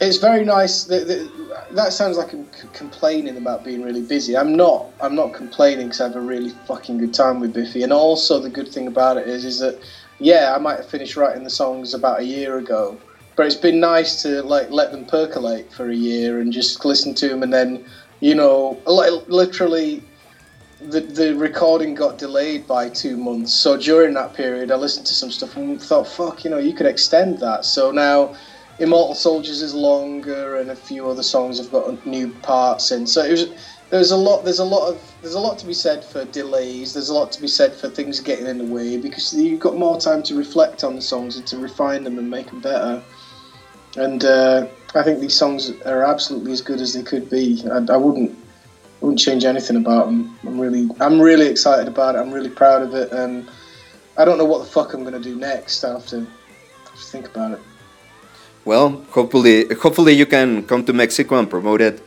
[0.00, 0.84] it's very nice.
[0.84, 4.36] That, that, that sounds like I'm c- complaining about being really busy.
[4.36, 4.90] I'm not.
[5.00, 7.82] I'm not complaining because I have a really fucking good time with Biffy.
[7.82, 9.76] And also the good thing about it is, is that
[10.18, 12.98] yeah, I might have finished writing the songs about a year ago,
[13.36, 17.14] but it's been nice to like let them percolate for a year and just listen
[17.16, 17.80] to them, and then
[18.20, 20.02] you know, li- literally
[20.80, 23.54] the the recording got delayed by two months.
[23.54, 26.74] So during that period, I listened to some stuff and thought, fuck, you know, you
[26.74, 27.64] could extend that.
[27.64, 28.30] So now,
[28.78, 33.06] Immortal Soldiers is longer, and a few other songs have got new parts in.
[33.06, 33.46] So it was.
[33.90, 34.44] There's a lot.
[34.44, 35.02] There's a lot of.
[35.22, 36.92] There's a lot to be said for delays.
[36.94, 39.76] There's a lot to be said for things getting in the way because you've got
[39.76, 43.02] more time to reflect on the songs and to refine them and make them better.
[43.96, 47.62] And uh, I think these songs are absolutely as good as they could be.
[47.70, 48.36] I, I wouldn't
[49.00, 50.38] I wouldn't change anything about them.
[50.46, 52.18] I'm really, I'm really excited about it.
[52.18, 53.48] I'm really proud of it, and
[54.16, 55.84] I don't know what the fuck I'm gonna do next.
[55.84, 57.60] I have to, have to think about it.
[58.64, 62.02] Well, hopefully, hopefully you can come to Mexico and promote it.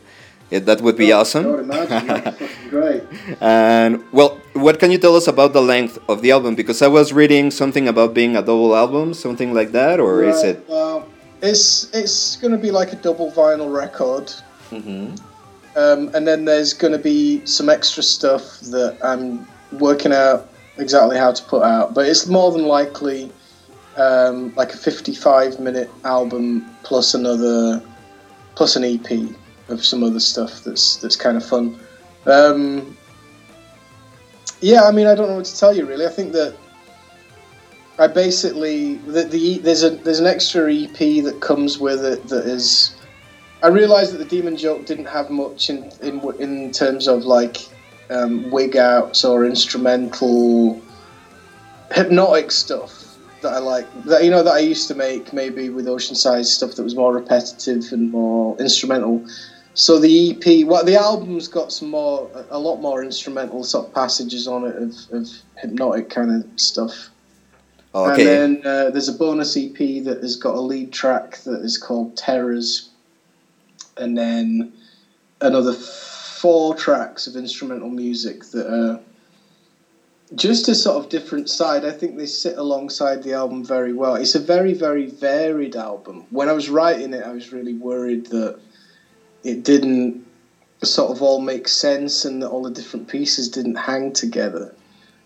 [0.50, 1.46] Yeah, that would be I would awesome.
[1.60, 2.08] imagine.
[2.08, 3.04] that'd be great.
[3.40, 6.56] And well, what can you tell us about the length of the album?
[6.56, 10.44] Because I was reading something about being a double album, something like that, or is
[10.44, 10.66] it?
[10.68, 11.08] Well,
[11.42, 14.32] it's it's gonna be like a double vinyl record,
[14.70, 15.16] hmm
[15.76, 21.32] um, and then there's gonna be some extra stuff that I'm working out exactly how
[21.32, 21.94] to put out.
[21.94, 23.32] But it's more than likely
[23.98, 27.82] um, like a 55 minute album plus another
[28.56, 29.36] plus an EP
[29.70, 31.80] of some other stuff that's that's kind of fun.
[32.26, 32.98] Um,
[34.62, 36.06] yeah, I mean, I don't know what to tell you really.
[36.06, 36.56] I think that
[38.00, 42.46] I basically the, the there's a there's an extra EP that comes with it that
[42.46, 42.96] is.
[43.62, 47.58] I realised that the Demon Joke didn't have much in in in terms of like
[48.10, 50.82] um, wig outs or instrumental
[51.92, 55.86] hypnotic stuff that I like that you know that I used to make maybe with
[55.86, 59.26] Oceansize stuff that was more repetitive and more instrumental.
[59.74, 63.94] So the EP, well, the album's got some more, a lot more instrumental sort of
[63.94, 67.10] passages on it of, of hypnotic kind of stuff.
[67.94, 68.44] Okay.
[68.44, 71.78] And then uh, there's a bonus EP that has got a lead track that is
[71.78, 72.90] called Terrors,
[73.98, 74.74] and then
[75.42, 79.00] another four tracks of instrumental music that are
[80.36, 81.84] just a sort of different side.
[81.84, 84.16] I think they sit alongside the album very well.
[84.16, 86.26] It's a very, very varied album.
[86.30, 88.60] When I was writing it, I was really worried that
[89.44, 90.26] it didn't
[90.84, 94.76] sort of all make sense and that all the different pieces didn't hang together.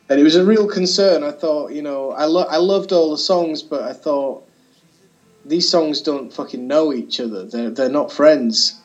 [0.10, 1.24] And it was a real concern.
[1.24, 4.48] I thought, you know, I, lo- I loved all the songs, but I thought
[5.46, 7.46] these songs don't fucking know each other.
[7.46, 8.80] They're, they're not friends.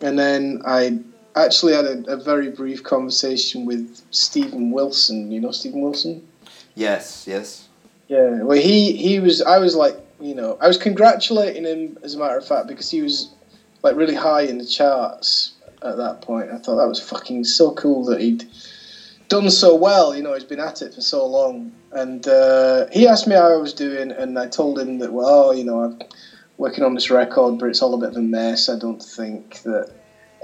[0.00, 0.98] And then I
[1.34, 5.30] actually had a, a very brief conversation with Steven Wilson.
[5.30, 6.26] You know Steven Wilson?
[6.74, 7.68] Yes, yes.
[8.08, 8.42] Yeah.
[8.42, 9.42] Well, he he was.
[9.42, 12.90] I was like, you know, I was congratulating him as a matter of fact because
[12.90, 13.30] he was
[13.82, 15.52] like really high in the charts
[15.82, 16.50] at that point.
[16.50, 18.44] I thought that was fucking so cool that he'd
[19.32, 20.14] done so well.
[20.14, 21.72] You know, he's been at it for so long.
[21.90, 25.54] And uh, he asked me how I was doing, and I told him that, well,
[25.54, 25.94] you know, I'm
[26.58, 28.68] working on this record, but it's all a bit of a mess.
[28.68, 29.86] I don't think that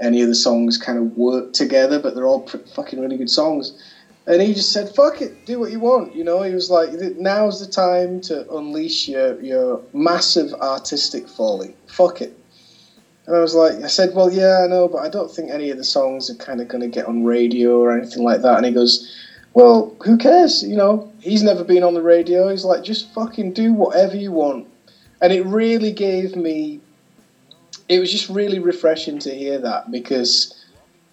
[0.01, 3.73] any of the songs kind of work together, but they're all fucking really good songs.
[4.25, 6.91] And he just said, "Fuck it, do what you want." You know, he was like,
[7.15, 11.75] "Now's the time to unleash your your massive artistic folly.
[11.87, 12.31] Fuck it."
[13.29, 15.69] And I was like, I said, "Well, yeah, I know, but I don't think any
[15.69, 18.57] of the songs are kind of going to get on radio or anything like that."
[18.57, 19.07] And he goes,
[19.53, 20.63] "Well, who cares?
[20.63, 22.49] You know, he's never been on the radio.
[22.49, 24.65] He's like, just fucking do whatever you want."
[25.21, 26.81] And it really gave me
[27.87, 30.55] it was just really refreshing to hear that because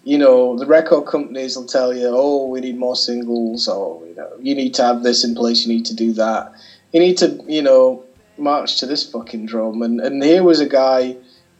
[0.03, 4.15] you know the record companies will tell you oh we need more singles or you
[4.15, 6.53] know you need to have this in place you need to do that
[6.93, 8.03] you need to you know
[8.37, 11.15] march to this fucking drum and, and here was a guy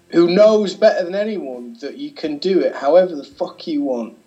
[0.10, 4.18] who knows better than anyone that you can do it however the fuck you want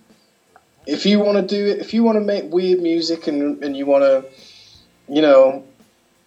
[0.86, 3.76] if you want to do it if you want to make weird music and, and
[3.76, 4.24] you want to
[5.12, 5.64] you know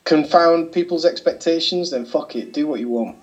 [0.03, 3.17] confound people's expectations then fuck it do what you want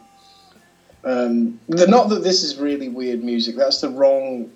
[1.05, 3.57] um, not that this is really weird music.
[3.57, 4.51] That's the wrong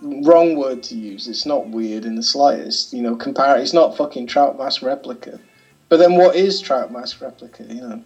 [0.00, 1.26] wrong word to use.
[1.26, 2.92] It's not weird in the slightest.
[2.92, 3.56] You know, compare.
[3.58, 5.40] It's not fucking Trout Mask Replica.
[5.88, 7.64] But then, what is Trout Mask Replica?
[7.64, 8.04] You know,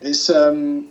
[0.00, 0.28] it's.
[0.28, 0.90] Um,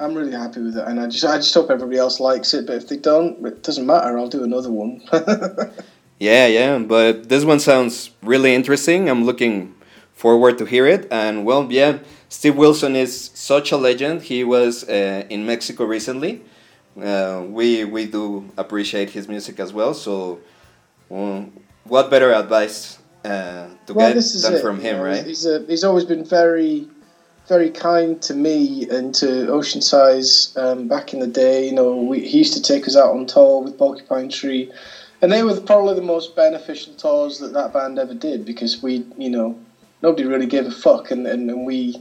[0.00, 2.66] I'm really happy with it, and I just I just hope everybody else likes it.
[2.66, 4.18] But if they don't, it doesn't matter.
[4.18, 5.02] I'll do another one.
[6.18, 6.78] yeah, yeah.
[6.78, 9.08] But this one sounds really interesting.
[9.08, 9.74] I'm looking
[10.14, 11.98] forward to hear it, and well, yeah
[12.30, 14.22] Steve Wilson is such a legend.
[14.22, 16.42] He was uh, in Mexico recently.
[16.96, 19.94] Uh, we we do appreciate his music as well.
[19.94, 20.38] So,
[21.10, 21.52] um,
[21.84, 24.62] what better advice uh, to well, get than it.
[24.62, 25.26] from him, you know, right?
[25.26, 26.86] He's a, he's always been very
[27.50, 31.66] very kind to me and to Oceansize um, back in the day.
[31.66, 34.70] You know, we, he used to take us out on tour with Porcupine Tree,
[35.20, 39.04] and they were probably the most beneficial tours that that band ever did because we,
[39.18, 39.58] you know,
[40.00, 42.00] nobody really gave a fuck, and, and, and we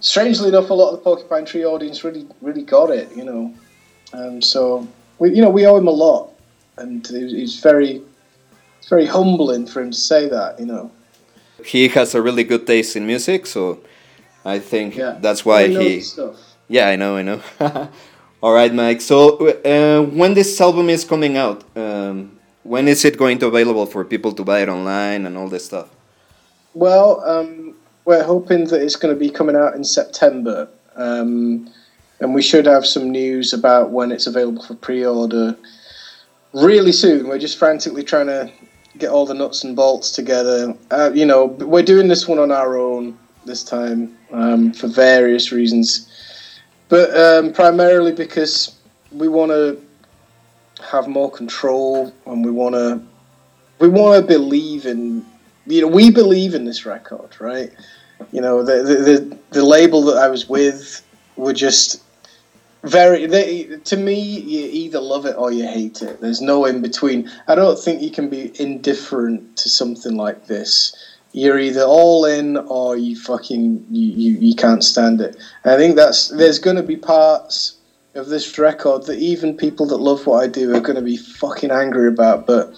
[0.00, 3.08] strangely enough, a lot of the Porcupine Tree audience really, really got it.
[3.16, 3.54] You know,
[4.12, 4.86] um, so
[5.20, 6.32] we, you know, we owe him a lot,
[6.76, 8.02] and he's very,
[8.78, 10.58] it's very humbling for him to say that.
[10.58, 10.90] You know,
[11.64, 13.78] he has a really good taste in music, so
[14.44, 15.18] I think yeah.
[15.20, 16.02] that's why he.
[16.68, 17.40] Yeah, I know, I know.
[18.42, 19.00] All right, Mike.
[19.00, 23.48] So uh, when this album is coming out, um, when is it going to be
[23.48, 25.88] available for people to buy it online and all this stuff?
[26.74, 31.70] Well, um, we're hoping that it's going to be coming out in September, um,
[32.20, 35.56] and we should have some news about when it's available for pre-order
[36.52, 37.28] really soon.
[37.28, 38.50] We're just frantically trying to
[38.98, 40.74] get all the nuts and bolts together.
[40.90, 45.52] Uh, you know, we're doing this one on our own this time um, for various
[45.52, 46.08] reasons,
[46.88, 48.76] but um, primarily because
[49.10, 49.80] we want to
[50.82, 53.00] have more control and we want to
[53.78, 55.24] we want to believe in
[55.66, 57.70] you know, we believe in this record, right?
[58.32, 61.04] You know, the the, the, the label that I was with
[61.36, 62.02] were just
[62.82, 66.20] very they to me you either love it or you hate it.
[66.20, 70.92] There's no in between i don't think you can be indifferent to something like this
[71.32, 75.96] you're either all in or you fucking you, you, you can't stand it i think
[75.96, 77.76] that's there's going to be parts
[78.14, 81.16] of this record that even people that love what i do are going to be
[81.16, 82.74] fucking angry about but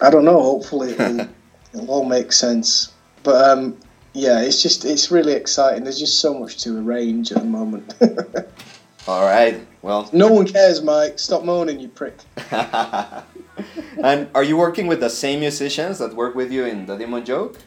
[0.00, 1.28] i don't know hopefully it'll,
[1.74, 2.92] It'll all make sense.
[3.22, 3.76] But um,
[4.12, 5.84] yeah, it's just it's really exciting.
[5.84, 7.94] There's just so much to arrange at the moment.
[9.08, 9.66] all right.
[9.84, 11.18] Well, no one cares, Mike.
[11.18, 12.16] Stop moaning, you prick.
[14.02, 17.22] and are you working with the same musicians that work with you in the Demon
[17.22, 17.58] Joke?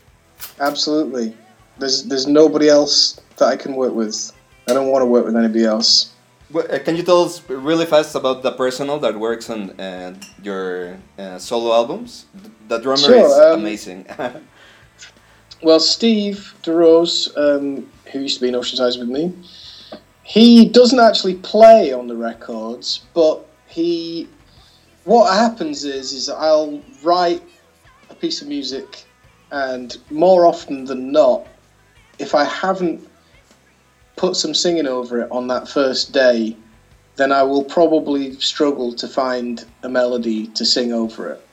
[0.60, 1.38] Absolutely.
[1.78, 4.34] There's there's nobody else that I can work with.
[4.68, 6.12] I don't want to work with anybody else.
[6.50, 10.16] Well, uh, can you tell us really fast about the personal that works on uh,
[10.42, 12.26] your uh, solo albums?
[12.68, 14.08] The drummer sure, is um, amazing.
[15.62, 19.34] well, Steve Durose, um, who used to be in Oceansize with me,
[20.28, 24.28] he doesn't actually play on the records, but he.
[25.06, 27.42] What happens is, is I'll write
[28.10, 29.06] a piece of music,
[29.52, 31.48] and more often than not,
[32.20, 33.08] if I haven't
[34.18, 36.58] put some singing over it on that first day,
[37.16, 41.48] then I will probably struggle to find a melody to sing over it.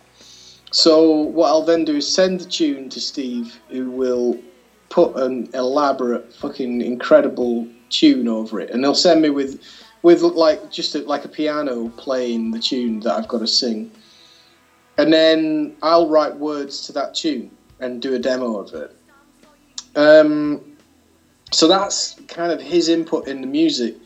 [0.73, 4.37] So what I'll then do is send the tune to Steve, who will
[4.89, 9.63] put an elaborate, fucking incredible tune over it, and they'll send me with,
[10.03, 13.91] with like just a, like a piano playing the tune that I've got to sing,
[14.99, 18.97] and then I'll write words to that tune and do a demo of it.
[19.97, 20.77] Um,
[21.53, 23.97] so that's kind of his input in the music.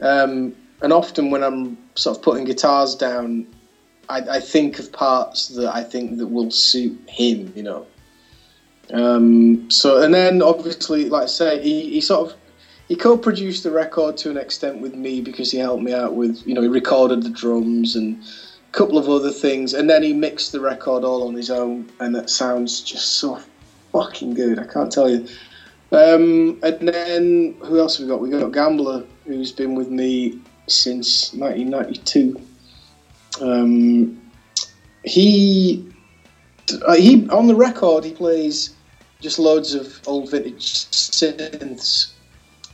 [0.00, 3.46] Um, and often when I'm sort of putting guitars down,
[4.08, 7.86] I, I, think of parts that I think that will suit him, you know.
[8.92, 12.36] Um, so and then obviously, like I say, he, he sort of
[12.90, 16.44] he co-produced the record to an extent with me because he helped me out with
[16.44, 20.12] you know he recorded the drums and a couple of other things, and then he
[20.12, 23.40] mixed the record all on his own, and that sounds just so
[23.92, 24.58] fucking good.
[24.58, 25.24] I can't tell you.
[25.92, 28.20] Um, and then who else have we got?
[28.20, 32.40] We got Gambler, who's been with me since 1992.
[33.40, 34.20] Um,
[35.04, 35.88] he
[36.88, 38.74] uh, he on the record he plays
[39.20, 42.14] just loads of old vintage synths,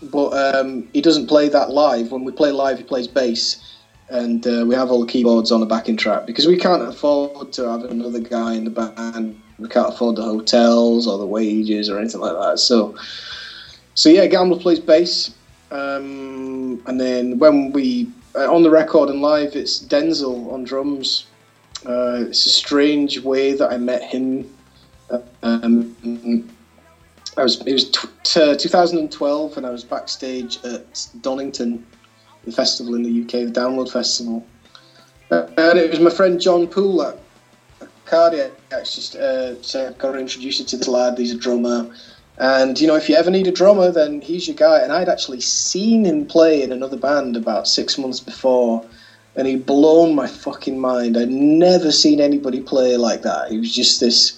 [0.03, 2.13] but um, he doesn't play that live.
[2.13, 3.57] When we play live, he plays bass,
[4.09, 7.53] and uh, we have all the keyboards on the backing track because we can't afford
[7.53, 9.41] to have another guy in the band.
[9.59, 12.59] We can't afford the hotels or the wages or anything like that.
[12.59, 12.95] So,
[13.95, 15.31] so yeah, Gambler plays bass.
[15.71, 21.27] Um, and then when we uh, on the record and live, it's Denzel on drums.
[21.85, 24.53] Uh, it's a strange way that I met him.
[25.43, 26.56] Um,
[27.37, 31.85] I was it was t- t- 2012, and I was backstage at Donington,
[32.45, 34.43] the festival in the UK, the Download Festival,
[35.31, 37.19] uh, and it was my friend Jon Poole at
[38.07, 41.19] Cardiac just uh, said, "I've got to introduce you to this lad.
[41.19, 41.87] He's a drummer."
[42.39, 44.81] And you know, if you ever need a drummer, then he's your guy.
[44.81, 48.83] And I'd actually seen him play in another band about six months before,
[49.35, 51.17] and he'd blown my fucking mind.
[51.17, 53.51] I'd never seen anybody play like that.
[53.51, 54.33] He was just this,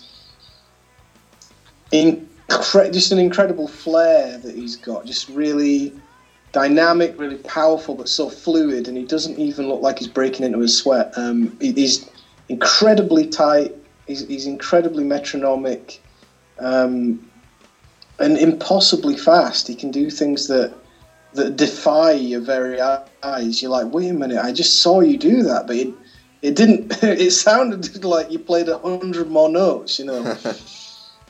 [1.92, 2.20] incre-
[2.90, 5.04] just an incredible flair that he's got.
[5.04, 5.92] Just really
[6.52, 8.88] dynamic, really powerful, but so fluid.
[8.88, 11.12] And he doesn't even look like he's breaking into a sweat.
[11.16, 12.04] Um, he's
[12.48, 13.72] incredibly tight.
[14.06, 16.00] He's, he's incredibly metronomic.
[16.58, 17.18] Um,
[18.18, 19.66] and impossibly fast.
[19.68, 20.72] He can do things that
[21.34, 22.80] that defy your very
[23.22, 23.60] eyes.
[23.60, 25.88] You're like, wait a minute, I just saw you do that, but it
[26.42, 26.92] it didn't.
[27.02, 30.36] it sounded like you played a hundred more notes, you know.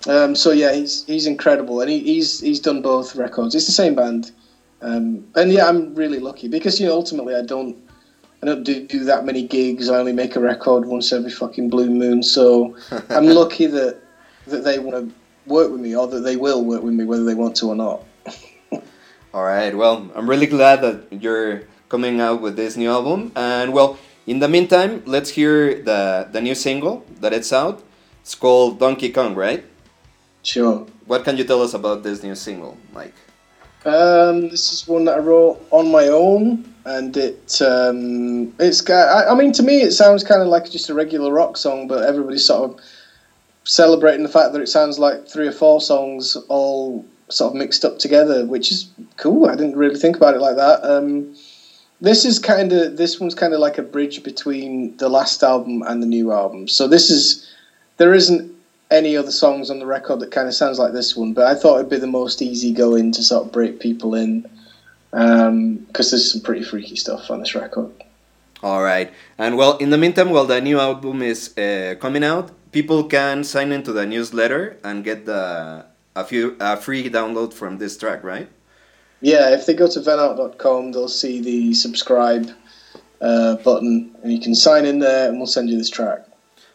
[0.09, 3.55] um, so yeah, he's he's incredible, and he, he's he's done both records.
[3.55, 4.31] It's the same band,
[4.81, 7.77] um, and yeah, I'm really lucky because you know ultimately I don't.
[8.41, 9.91] I don't do, do that many gigs.
[9.91, 12.23] I only make a record once every fucking blue moon.
[12.23, 12.77] So
[13.11, 13.99] I'm lucky that
[14.47, 17.25] that they want to work with me or that they will work with me whether
[17.25, 18.05] they want to or not.
[19.35, 19.77] All right.
[19.77, 23.33] Well, I'm really glad that you're coming out with this new album.
[23.35, 27.83] And well, in the meantime, let's hear the the new single that it's out.
[28.23, 29.65] It's called Donkey Kong, right?
[30.49, 30.87] Sure.
[31.05, 33.13] What can you tell us about this new single, Mike?
[33.85, 39.27] Um, this is one that I wrote on my own, and it um, it's I,
[39.29, 42.05] I mean to me it sounds kind of like just a regular rock song, but
[42.05, 42.81] everybody's sort of
[43.65, 47.85] celebrating the fact that it sounds like three or four songs all sort of mixed
[47.85, 48.89] up together, which is
[49.19, 49.51] cool.
[49.51, 50.83] I didn't really think about it like that.
[50.83, 51.35] Um,
[52.01, 55.83] this is kind of this one's kind of like a bridge between the last album
[55.83, 56.69] and the new album.
[56.69, 57.47] So this is
[57.99, 58.58] there isn't
[58.91, 61.55] any other songs on the record that kind of sounds like this one, but I
[61.55, 64.43] thought it'd be the most easy going to sort of break people in
[65.11, 67.91] because um, there's some pretty freaky stuff on this record.
[68.63, 72.51] All right, and well, in the meantime, while the new album is uh, coming out,
[72.73, 75.87] people can sign into the newsletter and get the
[76.17, 78.49] a few a free download from this track, right?
[79.21, 82.51] Yeah, if they go to venout.com, they'll see the subscribe
[83.21, 86.28] uh, button, and you can sign in there, and we'll send you this track.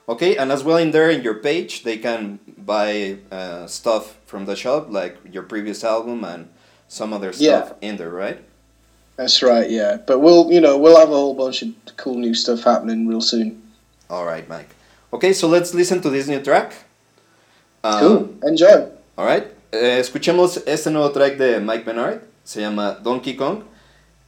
[0.08, 4.46] Okay, and as well in there in your page, they can buy uh, stuff from
[4.46, 6.50] the shop, like your previous album and
[6.90, 7.90] some other stuff yeah.
[7.90, 8.44] in there, right?
[9.16, 9.98] That's right, yeah.
[10.06, 13.22] But we'll, you know, we'll have a whole bunch of cool new stuff happening real
[13.22, 13.62] soon.
[14.10, 14.70] All right, Mike.
[15.14, 16.74] Okay, so let's listen to this new track.
[17.84, 18.88] Um, cool, enjoy.
[19.16, 23.64] Alright, eh, escuchemos este nuevo track de Mike Vennart, se llama Donkey Kong,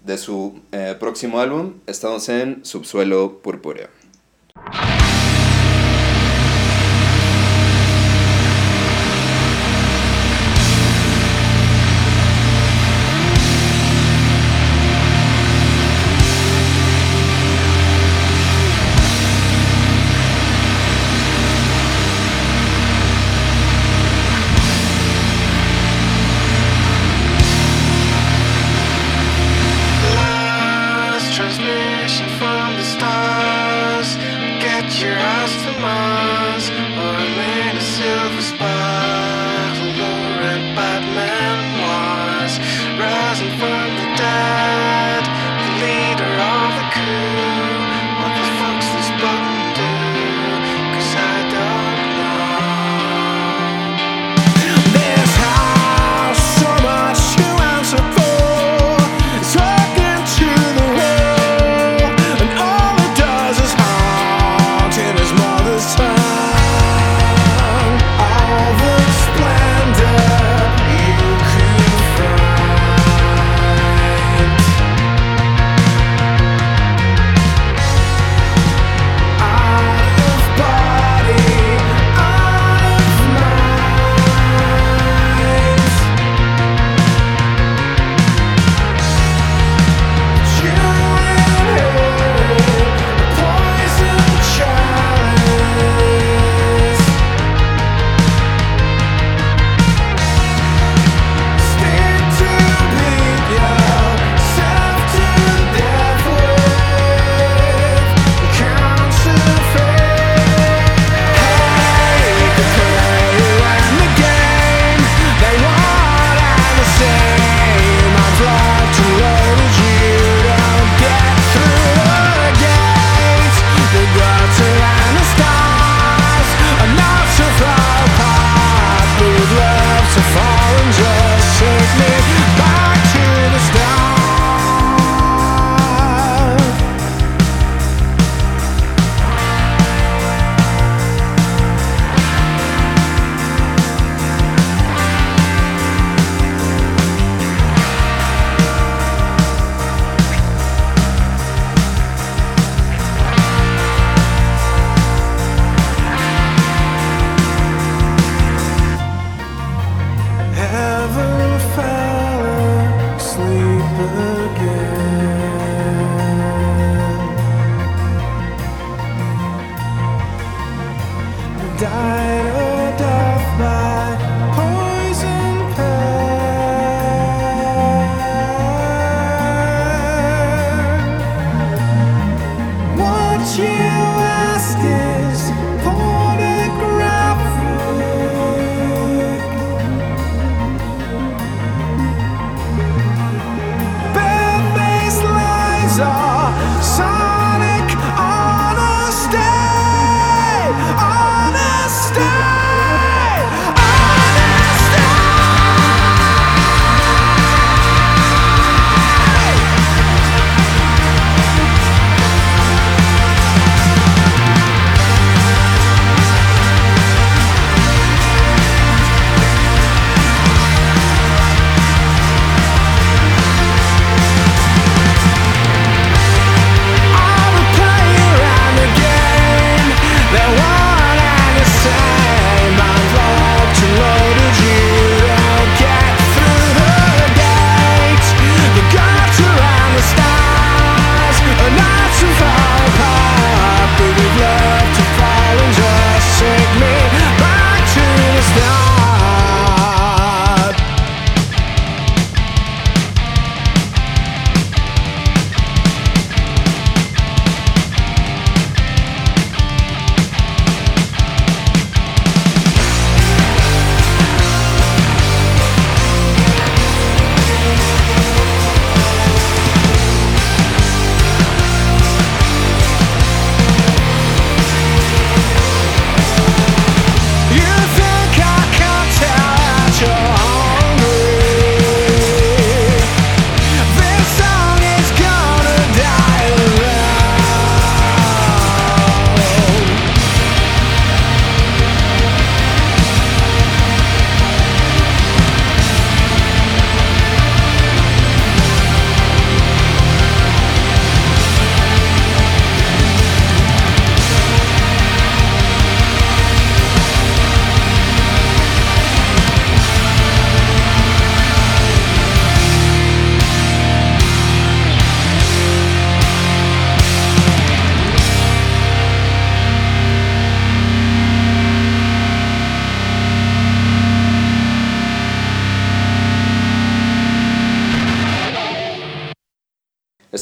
[0.06, 3.88] de su eh, próximo álbum, estamos en Subsuelo Purpúreo.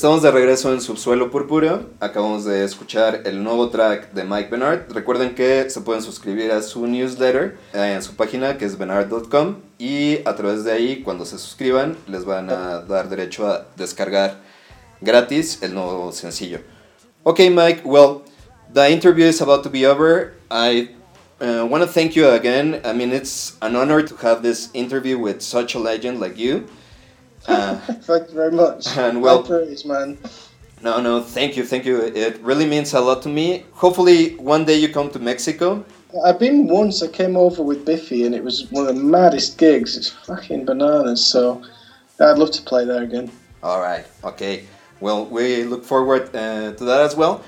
[0.03, 1.83] Estamos de regreso en Subsuelo Púrpura.
[2.01, 4.91] Acabamos de escuchar el nuevo track de Mike Bernard.
[4.91, 9.59] Recuerden que se pueden suscribir a su newsletter eh, en su página que es bernard.com
[9.79, 14.41] y a través de ahí, cuando se suscriban, les van a dar derecho a descargar
[14.99, 16.59] gratis el nuevo sencillo.
[17.23, 17.83] Okay, Mike.
[17.85, 18.23] Well,
[18.73, 20.33] the interview is about to be over.
[20.51, 20.89] I
[21.39, 22.81] uh, want to thank you again.
[22.83, 26.67] I mean, it's an honor to have this interview with such a legend like you.
[27.47, 28.97] Uh, thank you very much.
[28.97, 30.17] And well, praise, man.
[30.81, 32.01] No, no, thank you, thank you.
[32.01, 33.65] It really means a lot to me.
[33.73, 35.85] Hopefully, one day you come to Mexico.
[36.25, 37.01] I've been once.
[37.01, 39.95] I came over with Biffy, and it was one of the maddest gigs.
[39.97, 41.25] It's fucking bananas.
[41.25, 41.63] So,
[42.19, 43.31] I'd love to play there again.
[43.63, 44.05] All right.
[44.23, 44.65] Okay.
[44.99, 47.43] Well, we look forward uh, to that as well.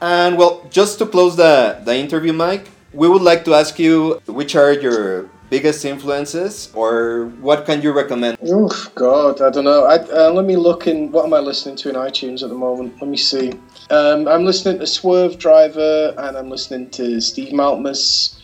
[0.00, 4.20] And well, just to close the the interview, Mike, we would like to ask you
[4.26, 8.36] which are your biggest influences or what can you recommend?
[8.42, 9.84] Oh God, I don't know.
[9.84, 11.12] I, uh, let me look in.
[11.12, 13.00] What am I listening to in iTunes at the moment?
[13.00, 13.52] Let me see.
[13.88, 18.40] Um, I'm listening to Swervedriver and I'm listening to Steve Malkmus.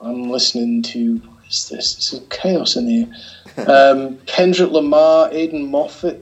[0.00, 1.96] I'm listening to what is this?
[1.96, 3.08] This is chaos in here.
[3.78, 6.18] Um, Kendrick Lamar, Aidan Moffat,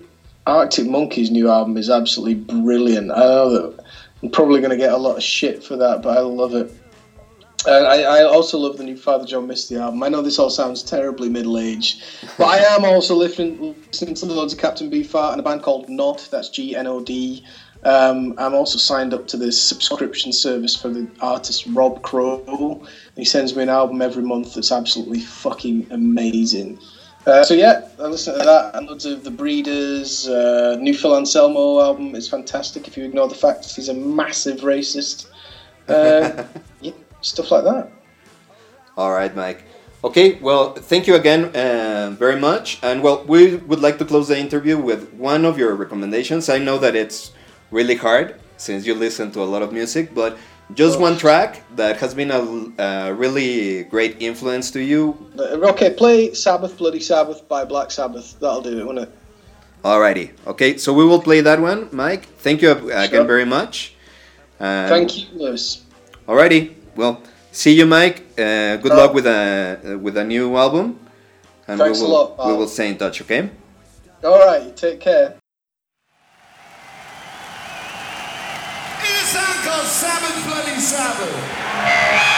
[0.47, 3.11] Arctic Monkeys' new album is absolutely brilliant.
[3.11, 3.85] I know that
[4.23, 6.71] I'm probably going to get a lot of shit for that, but I love it.
[7.67, 10.03] And I, I also love the new Father John Misty album.
[10.03, 12.03] I know this all sounds terribly middle aged,
[12.39, 15.87] but I am also listening, listening to loads of Captain Beefheart and a band called
[15.87, 16.29] Gnod.
[16.31, 17.43] That's G N O D.
[17.85, 22.81] Um, I'm also signed up to this subscription service for the artist Rob Crow.
[23.17, 26.79] He sends me an album every month that's absolutely fucking amazing.
[27.27, 30.29] Uh, so yeah, I listen to that and loads of the Breeders.
[30.29, 32.89] Uh, new Phil Anselmo album is fantastic.
[32.89, 35.27] If you ignore the fact he's a massive racist.
[35.89, 36.45] Uh,
[36.81, 36.93] yeah,
[37.23, 37.91] stuff like that.
[38.97, 39.65] All right, Mike.
[40.05, 42.79] Okay, well, thank you again uh, very much.
[42.83, 46.49] And well, we would like to close the interview with one of your recommendations.
[46.49, 47.33] I know that it's
[47.71, 50.37] really hard since you listen to a lot of music, but
[50.75, 55.17] just one track that has been a, a really great influence to you.
[55.39, 58.39] Uh, Okay, play Sabbath, Bloody Sabbath by Black Sabbath.
[58.41, 59.11] That'll do it, won't it?
[59.85, 60.31] Alrighty.
[60.47, 62.27] Okay, so we will play that one, Mike.
[62.39, 63.25] Thank you again Sure.
[63.25, 63.95] very much.
[64.59, 65.83] Thank you, Lewis.
[66.27, 66.75] Alrighty.
[66.97, 68.21] Well, see you, Mike.
[68.39, 70.99] Uh, good luck with a with a new album,
[71.67, 73.21] and Thanks we a will lot, we will stay in touch.
[73.23, 73.49] Okay.
[74.25, 75.37] All right, take care.
[79.03, 82.32] It's Uncle Sabbath Bloody Sabbath.